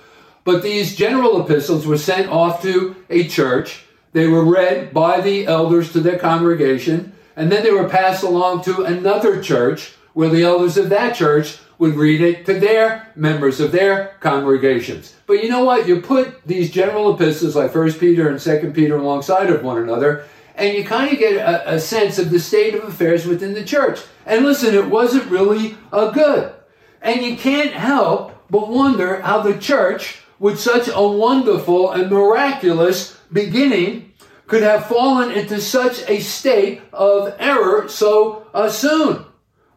But 0.44 0.62
these 0.62 0.96
general 0.96 1.40
epistles 1.42 1.86
were 1.86 1.98
sent 1.98 2.28
off 2.28 2.62
to 2.62 2.96
a 3.08 3.28
church. 3.28 3.84
They 4.12 4.26
were 4.26 4.44
read 4.44 4.92
by 4.92 5.20
the 5.20 5.46
elders 5.46 5.92
to 5.92 6.00
their 6.00 6.18
congregation, 6.18 7.12
and 7.36 7.50
then 7.50 7.62
they 7.62 7.70
were 7.70 7.88
passed 7.88 8.24
along 8.24 8.62
to 8.64 8.82
another 8.82 9.42
church 9.42 9.94
where 10.12 10.28
the 10.28 10.42
elders 10.42 10.76
of 10.76 10.90
that 10.90 11.14
church 11.14 11.58
would 11.78 11.94
read 11.94 12.20
it 12.20 12.44
to 12.46 12.60
their 12.60 13.10
members 13.16 13.58
of 13.58 13.72
their 13.72 14.14
congregations. 14.20 15.14
But 15.26 15.42
you 15.42 15.48
know 15.48 15.64
what? 15.64 15.88
You 15.88 16.00
put 16.00 16.46
these 16.46 16.70
general 16.70 17.14
epistles 17.14 17.56
like 17.56 17.74
1 17.74 17.94
Peter 17.94 18.28
and 18.28 18.38
2 18.38 18.72
Peter 18.74 18.96
alongside 18.96 19.48
of 19.50 19.64
one 19.64 19.78
another, 19.78 20.24
and 20.62 20.76
you 20.76 20.84
kind 20.84 21.12
of 21.12 21.18
get 21.18 21.34
a, 21.34 21.74
a 21.74 21.80
sense 21.80 22.18
of 22.20 22.30
the 22.30 22.38
state 22.38 22.74
of 22.74 22.84
affairs 22.84 23.26
within 23.26 23.52
the 23.52 23.64
church. 23.64 23.98
And 24.24 24.44
listen, 24.44 24.74
it 24.74 24.86
wasn't 24.88 25.28
really 25.28 25.76
uh, 25.92 26.10
good. 26.10 26.52
And 27.00 27.22
you 27.22 27.36
can't 27.36 27.72
help 27.72 28.32
but 28.48 28.68
wonder 28.68 29.20
how 29.22 29.42
the 29.42 29.58
church, 29.58 30.20
with 30.38 30.60
such 30.60 30.88
a 30.88 31.08
wonderful 31.08 31.90
and 31.90 32.08
miraculous 32.10 33.18
beginning, 33.32 34.12
could 34.46 34.62
have 34.62 34.86
fallen 34.86 35.32
into 35.32 35.60
such 35.60 36.08
a 36.08 36.20
state 36.20 36.80
of 36.92 37.34
error 37.40 37.88
so 37.88 38.46
uh, 38.54 38.68
soon. 38.68 39.24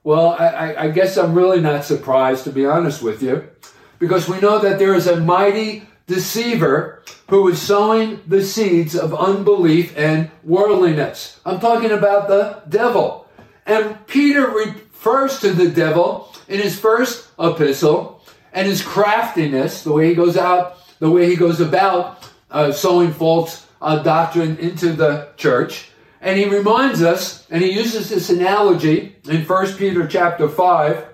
Well, 0.03 0.35
I- 0.37 0.75
I 0.77 0.87
guess 0.89 1.17
I'm 1.17 1.33
really 1.33 1.61
not 1.61 1.83
surprised, 1.83 2.43
to 2.43 2.51
be 2.51 2.65
honest 2.65 3.01
with 3.01 3.23
you, 3.23 3.49
because 3.97 4.29
we 4.29 4.39
know 4.39 4.59
that 4.59 4.77
there 4.77 4.93
is 4.93 5.07
a 5.07 5.19
mighty 5.19 5.87
deceiver 6.07 7.03
who 7.29 7.47
is 7.47 7.61
sowing 7.61 8.21
the 8.27 8.43
seeds 8.43 8.95
of 8.95 9.13
unbelief 9.13 9.97
and 9.97 10.29
worldliness. 10.43 11.39
I'm 11.45 11.59
talking 11.59 11.91
about 11.91 12.27
the 12.27 12.61
devil. 12.69 13.27
And 13.65 14.05
Peter 14.05 14.47
refers 14.47 15.39
to 15.39 15.51
the 15.51 15.69
devil 15.69 16.31
in 16.47 16.59
his 16.59 16.79
first 16.79 17.29
epistle 17.39 18.23
and 18.53 18.67
his 18.67 18.81
craftiness, 18.81 19.83
the 19.83 19.91
way 19.91 20.09
he 20.09 20.15
goes 20.15 20.37
out, 20.37 20.77
the 20.99 21.09
way 21.09 21.29
he 21.29 21.35
goes 21.35 21.59
about 21.59 22.29
uh, 22.51 22.71
sowing 22.71 23.11
false 23.11 23.65
uh, 23.81 24.01
doctrine 24.01 24.57
into 24.57 24.93
the 24.93 25.29
church. 25.35 25.89
And 26.21 26.39
he 26.39 26.45
reminds 26.45 27.03
us, 27.03 27.45
and 27.51 27.61
he 27.61 27.71
uses 27.71 28.09
this 28.09 28.29
analogy 28.29 29.15
in 29.27 29.43
1 29.43 29.73
Peter 29.75 30.07
chapter 30.07 30.47
5, 30.47 31.05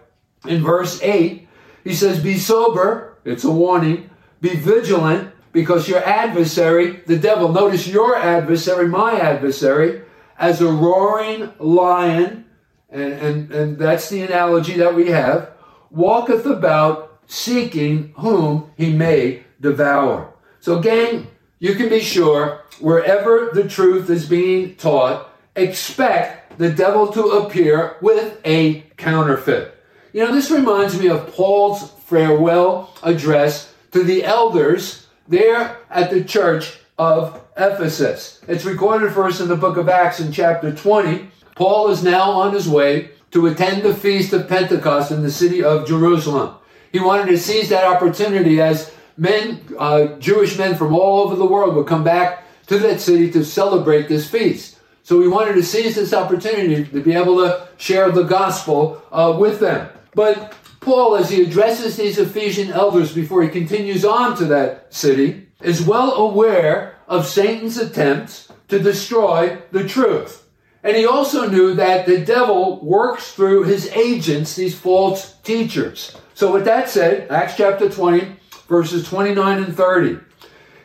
in 0.47 0.63
verse 0.63 1.01
8. 1.01 1.47
He 1.83 1.93
says, 1.93 2.21
Be 2.21 2.37
sober, 2.37 3.17
it's 3.25 3.43
a 3.43 3.51
warning, 3.51 4.09
be 4.41 4.55
vigilant, 4.55 5.31
because 5.51 5.87
your 5.87 6.03
adversary, 6.03 7.01
the 7.05 7.17
devil, 7.17 7.51
notice 7.51 7.87
your 7.87 8.15
adversary, 8.15 8.87
my 8.87 9.19
adversary, 9.19 10.01
as 10.37 10.61
a 10.61 10.71
roaring 10.71 11.51
lion, 11.59 12.45
and, 12.89 13.13
and, 13.13 13.51
and 13.51 13.77
that's 13.77 14.09
the 14.09 14.21
analogy 14.21 14.73
that 14.73 14.95
we 14.95 15.09
have, 15.09 15.51
walketh 15.89 16.45
about 16.45 17.19
seeking 17.27 18.13
whom 18.17 18.71
he 18.77 18.91
may 18.91 19.43
devour. 19.59 20.33
So, 20.59 20.79
gang, 20.79 21.27
you 21.59 21.75
can 21.75 21.89
be 21.89 21.99
sure 21.99 22.63
wherever 22.79 23.51
the 23.53 23.67
truth 23.67 24.09
is 24.09 24.27
being 24.27 24.75
taught, 24.75 25.29
expect 25.55 26.57
the 26.57 26.71
devil 26.71 27.07
to 27.13 27.23
appear 27.23 27.97
with 28.01 28.39
a 28.45 28.81
counterfeit. 28.97 29.77
You 30.13 30.25
know, 30.25 30.33
this 30.33 30.51
reminds 30.51 30.99
me 30.99 31.07
of 31.07 31.27
Paul's 31.33 31.91
farewell 31.91 32.97
address 33.03 33.70
to 33.91 34.03
the 34.03 34.23
elders 34.23 35.07
there 35.27 35.77
at 35.89 36.09
the 36.09 36.23
church 36.23 36.77
of 36.97 37.41
Ephesus. 37.57 38.41
It's 38.47 38.65
recorded 38.65 39.13
for 39.13 39.25
us 39.25 39.39
in 39.39 39.47
the 39.47 39.55
book 39.55 39.77
of 39.77 39.89
Acts 39.89 40.19
in 40.19 40.31
chapter 40.31 40.73
20. 40.73 41.29
Paul 41.55 41.89
is 41.89 42.03
now 42.03 42.31
on 42.31 42.53
his 42.53 42.67
way 42.67 43.11
to 43.31 43.47
attend 43.47 43.83
the 43.83 43.93
feast 43.93 44.33
of 44.33 44.47
Pentecost 44.47 45.11
in 45.11 45.23
the 45.23 45.31
city 45.31 45.63
of 45.63 45.87
Jerusalem. 45.87 46.55
He 46.91 46.99
wanted 46.99 47.27
to 47.27 47.37
seize 47.37 47.69
that 47.69 47.85
opportunity 47.85 48.61
as 48.61 48.93
men, 49.17 49.61
uh, 49.77 50.07
Jewish 50.19 50.57
men 50.57 50.75
from 50.75 50.93
all 50.93 51.21
over 51.21 51.35
the 51.35 51.45
world 51.45 51.75
would 51.75 51.87
come 51.87 52.03
back 52.03 52.43
to 52.67 52.77
that 52.79 52.99
city 52.99 53.31
to 53.31 53.43
celebrate 53.43 54.07
this 54.07 54.29
feast. 54.29 54.77
So 55.03 55.21
he 55.21 55.27
wanted 55.27 55.53
to 55.53 55.63
seize 55.63 55.95
this 55.95 56.13
opportunity 56.13 56.85
to 56.85 57.01
be 57.01 57.13
able 57.13 57.37
to 57.37 57.67
share 57.77 58.11
the 58.11 58.23
gospel 58.23 59.01
uh, 59.11 59.35
with 59.37 59.59
them. 59.59 59.89
But 60.13 60.53
Paul, 60.81 61.15
as 61.15 61.29
he 61.29 61.43
addresses 61.43 61.95
these 61.95 62.17
Ephesian 62.17 62.71
elders 62.71 63.13
before 63.13 63.43
he 63.43 63.49
continues 63.49 64.03
on 64.03 64.35
to 64.37 64.45
that 64.45 64.93
city, 64.93 65.47
is 65.61 65.85
well 65.85 66.13
aware 66.15 66.95
of 67.07 67.27
Satan's 67.27 67.77
attempts 67.77 68.51
to 68.67 68.79
destroy 68.79 69.59
the 69.71 69.87
truth. 69.87 70.49
And 70.83 70.97
he 70.97 71.05
also 71.05 71.47
knew 71.47 71.75
that 71.75 72.07
the 72.07 72.25
devil 72.25 72.83
works 72.83 73.33
through 73.33 73.63
his 73.63 73.89
agents, 73.89 74.55
these 74.55 74.77
false 74.77 75.33
teachers. 75.43 76.17
So, 76.33 76.51
with 76.51 76.65
that 76.65 76.89
said, 76.89 77.29
Acts 77.29 77.57
chapter 77.57 77.87
20, 77.87 78.35
verses 78.67 79.07
29 79.07 79.63
and 79.63 79.77
30, 79.77 80.17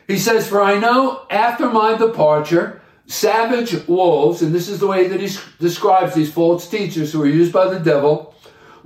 he 0.07 0.19
says, 0.19 0.47
For 0.47 0.61
I 0.61 0.77
know 0.77 1.25
after 1.31 1.71
my 1.71 1.97
departure, 1.97 2.83
savage 3.07 3.87
wolves, 3.87 4.43
and 4.43 4.53
this 4.53 4.69
is 4.69 4.79
the 4.79 4.87
way 4.87 5.07
that 5.07 5.21
he 5.21 5.35
describes 5.59 6.13
these 6.13 6.31
false 6.31 6.69
teachers 6.69 7.11
who 7.11 7.23
are 7.23 7.27
used 7.27 7.51
by 7.51 7.67
the 7.67 7.79
devil, 7.79 8.35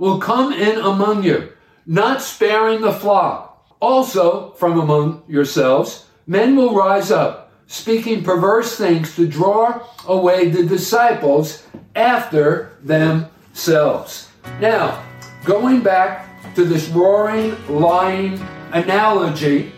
will 0.02 0.18
come 0.18 0.52
in 0.52 0.80
among 0.80 1.22
you, 1.22 1.48
not 1.86 2.20
sparing 2.20 2.80
the 2.80 2.92
flock. 2.92 3.64
Also, 3.80 4.50
from 4.54 4.80
among 4.80 5.22
yourselves, 5.28 6.06
men 6.26 6.56
will 6.56 6.74
rise 6.74 7.12
up, 7.12 7.52
speaking 7.68 8.24
perverse 8.24 8.76
things 8.76 9.14
to 9.14 9.28
draw 9.28 9.80
away 10.08 10.48
the 10.48 10.66
disciples 10.66 11.64
after 11.94 12.72
themselves. 12.82 14.28
Now, 14.60 15.00
going 15.44 15.82
back 15.84 16.52
to 16.56 16.64
this 16.64 16.88
roaring, 16.88 17.54
lying 17.68 18.44
analogy, 18.72 19.70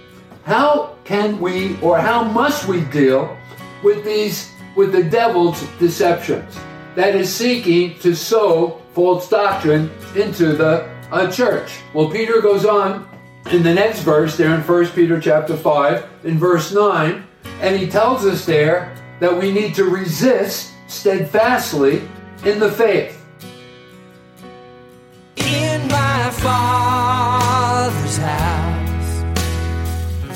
how 0.45 0.97
can 1.05 1.39
we 1.39 1.79
or 1.83 1.99
how 1.99 2.25
must 2.25 2.67
we 2.67 2.81
deal 2.85 3.37
with 3.83 4.03
these 4.07 4.51
with 4.75 4.91
the 4.91 5.05
devil's 5.05 5.63
deceptions 5.79 6.59
that 6.95 7.15
is 7.15 7.31
seeking 7.31 7.99
to 7.99 8.15
sow 8.15 8.81
false 8.95 9.29
doctrine 9.29 9.91
into 10.15 10.53
the 10.53 10.89
uh, 11.11 11.31
church 11.31 11.81
well 11.93 12.11
peter 12.11 12.41
goes 12.41 12.65
on 12.65 13.09
in 13.51 13.63
the 13.63 13.75
next 13.75 14.01
verse 14.01 14.37
there 14.37 14.55
in 14.55 14.61
1 14.61 14.87
peter 14.89 15.21
chapter 15.21 15.57
5 15.57 16.09
in 16.25 16.39
verse 16.39 16.73
9 16.73 17.27
and 17.61 17.77
he 17.77 17.89
tells 17.89 18.25
us 18.25 18.47
there 18.47 18.97
that 19.21 19.37
we 19.37 19.53
need 19.53 19.75
to 19.75 19.85
resist 19.85 20.73
steadfastly 20.87 22.09
in 22.45 22.59
the 22.59 22.71
faith 22.71 23.25
In 25.37 25.89
my 25.89 26.31
father's 26.31 28.17
house, 28.17 29.25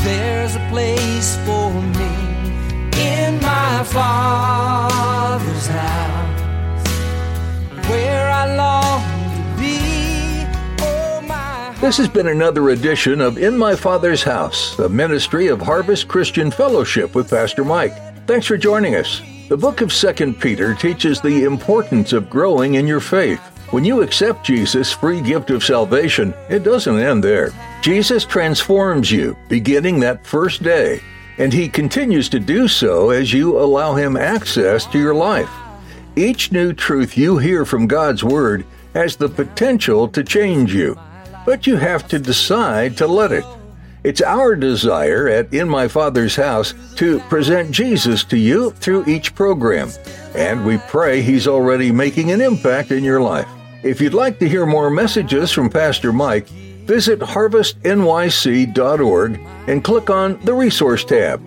there's 0.02 0.56
a 0.56 0.68
place 0.70 1.36
for 1.46 1.70
me. 1.72 2.12
In 3.00 3.40
my 3.40 3.84
father's 3.84 4.87
This 11.80 11.96
has 11.96 12.08
been 12.08 12.26
another 12.26 12.68
edition 12.68 13.20
of 13.20 13.38
In 13.38 13.56
My 13.56 13.74
Father's 13.74 14.22
House, 14.22 14.78
a 14.78 14.88
ministry 14.88 15.46
of 15.46 15.62
Harvest 15.62 16.06
Christian 16.06 16.50
Fellowship 16.50 17.14
with 17.14 17.30
Pastor 17.30 17.64
Mike. 17.64 17.94
Thanks 18.26 18.46
for 18.46 18.58
joining 18.58 18.96
us. 18.96 19.22
The 19.48 19.56
book 19.56 19.80
of 19.80 19.90
2 19.90 20.34
Peter 20.34 20.74
teaches 20.74 21.20
the 21.20 21.44
importance 21.44 22.12
of 22.12 22.28
growing 22.28 22.74
in 22.74 22.86
your 22.86 23.00
faith. 23.00 23.40
When 23.70 23.84
you 23.84 24.02
accept 24.02 24.44
Jesus' 24.44 24.92
free 24.92 25.22
gift 25.22 25.50
of 25.50 25.64
salvation, 25.64 26.34
it 26.50 26.64
doesn't 26.64 26.98
end 26.98 27.24
there. 27.24 27.52
Jesus 27.80 28.24
transforms 28.24 29.10
you 29.10 29.34
beginning 29.48 30.00
that 30.00 30.26
first 30.26 30.62
day, 30.62 31.00
and 31.38 31.52
he 31.52 31.68
continues 31.68 32.28
to 32.28 32.40
do 32.40 32.68
so 32.68 33.10
as 33.10 33.32
you 33.32 33.58
allow 33.58 33.94
him 33.94 34.16
access 34.16 34.84
to 34.86 34.98
your 34.98 35.14
life. 35.14 35.48
Each 36.18 36.50
new 36.50 36.72
truth 36.72 37.16
you 37.16 37.38
hear 37.38 37.64
from 37.64 37.86
God's 37.86 38.24
Word 38.24 38.66
has 38.92 39.14
the 39.14 39.28
potential 39.28 40.08
to 40.08 40.24
change 40.24 40.74
you, 40.74 40.98
but 41.46 41.64
you 41.64 41.76
have 41.76 42.08
to 42.08 42.18
decide 42.18 42.96
to 42.96 43.06
let 43.06 43.30
it. 43.30 43.44
It's 44.02 44.20
our 44.20 44.56
desire 44.56 45.28
at 45.28 45.54
In 45.54 45.68
My 45.68 45.86
Father's 45.86 46.34
House 46.34 46.74
to 46.96 47.20
present 47.28 47.70
Jesus 47.70 48.24
to 48.24 48.36
you 48.36 48.72
through 48.72 49.06
each 49.06 49.32
program, 49.36 49.90
and 50.34 50.66
we 50.66 50.78
pray 50.88 51.22
He's 51.22 51.46
already 51.46 51.92
making 51.92 52.32
an 52.32 52.40
impact 52.40 52.90
in 52.90 53.04
your 53.04 53.20
life. 53.20 53.46
If 53.84 54.00
you'd 54.00 54.12
like 54.12 54.40
to 54.40 54.48
hear 54.48 54.66
more 54.66 54.90
messages 54.90 55.52
from 55.52 55.70
Pastor 55.70 56.12
Mike, 56.12 56.48
visit 56.48 57.20
harvestnyc.org 57.20 59.40
and 59.68 59.84
click 59.84 60.10
on 60.10 60.44
the 60.44 60.54
Resource 60.54 61.04
tab. 61.04 61.40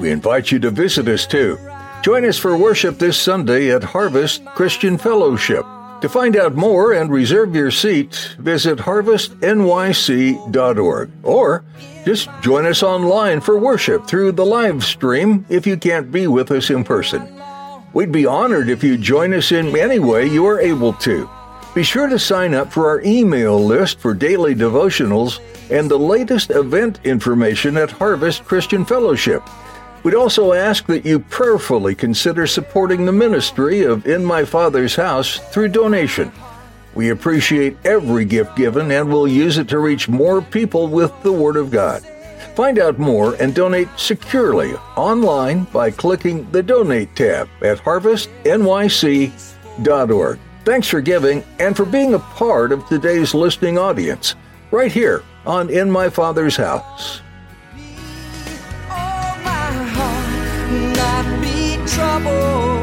We 0.00 0.10
invite 0.10 0.50
you 0.50 0.58
to 0.58 0.72
visit 0.72 1.06
us 1.06 1.28
too. 1.28 1.60
Join 2.02 2.24
us 2.24 2.38
for 2.38 2.56
worship 2.56 2.98
this 2.98 3.18
Sunday 3.18 3.70
at 3.72 3.82
Harvest 3.82 4.44
Christian 4.46 4.96
Fellowship. 4.96 5.66
To 6.02 6.08
find 6.08 6.36
out 6.36 6.54
more 6.54 6.92
and 6.92 7.10
reserve 7.10 7.54
your 7.54 7.70
seat, 7.70 8.36
visit 8.38 8.78
harvestnyc.org 8.78 11.10
or 11.22 11.64
just 12.04 12.28
join 12.42 12.66
us 12.66 12.82
online 12.82 13.40
for 13.40 13.58
worship 13.58 14.06
through 14.06 14.32
the 14.32 14.46
live 14.46 14.84
stream 14.84 15.44
if 15.48 15.66
you 15.66 15.76
can't 15.76 16.12
be 16.12 16.28
with 16.28 16.50
us 16.52 16.70
in 16.70 16.84
person. 16.84 17.26
We'd 17.92 18.12
be 18.12 18.26
honored 18.26 18.68
if 18.68 18.84
you 18.84 18.98
join 18.98 19.34
us 19.34 19.50
in 19.50 19.76
any 19.76 19.98
way 19.98 20.26
you 20.26 20.46
are 20.46 20.60
able 20.60 20.92
to. 20.94 21.28
Be 21.74 21.82
sure 21.82 22.08
to 22.08 22.18
sign 22.18 22.54
up 22.54 22.72
for 22.72 22.88
our 22.88 23.02
email 23.02 23.58
list 23.58 23.98
for 23.98 24.14
daily 24.14 24.54
devotionals 24.54 25.40
and 25.70 25.90
the 25.90 25.98
latest 25.98 26.50
event 26.50 27.00
information 27.04 27.76
at 27.76 27.90
Harvest 27.90 28.44
Christian 28.44 28.84
Fellowship. 28.84 29.42
We'd 30.06 30.14
also 30.14 30.52
ask 30.52 30.86
that 30.86 31.04
you 31.04 31.18
prayerfully 31.18 31.96
consider 31.96 32.46
supporting 32.46 33.04
the 33.04 33.10
ministry 33.10 33.82
of 33.82 34.06
In 34.06 34.24
My 34.24 34.44
Father's 34.44 34.94
House 34.94 35.40
through 35.50 35.70
donation. 35.70 36.30
We 36.94 37.10
appreciate 37.10 37.76
every 37.84 38.24
gift 38.24 38.54
given 38.54 38.92
and 38.92 39.10
will 39.10 39.26
use 39.26 39.58
it 39.58 39.66
to 39.70 39.80
reach 39.80 40.08
more 40.08 40.40
people 40.40 40.86
with 40.86 41.12
the 41.24 41.32
Word 41.32 41.56
of 41.56 41.72
God. 41.72 42.04
Find 42.54 42.78
out 42.78 43.00
more 43.00 43.34
and 43.40 43.52
donate 43.52 43.88
securely 43.96 44.74
online 44.96 45.64
by 45.72 45.90
clicking 45.90 46.48
the 46.52 46.62
Donate 46.62 47.16
tab 47.16 47.48
at 47.60 47.78
harvestnyc.org. 47.78 50.38
Thanks 50.64 50.86
for 50.86 51.00
giving 51.00 51.42
and 51.58 51.76
for 51.76 51.84
being 51.84 52.14
a 52.14 52.20
part 52.20 52.70
of 52.70 52.86
today's 52.86 53.34
listening 53.34 53.76
audience, 53.76 54.36
right 54.70 54.92
here 54.92 55.24
on 55.44 55.68
In 55.68 55.90
My 55.90 56.08
Father's 56.08 56.56
House. 56.56 57.22
Oh, 62.18 62.75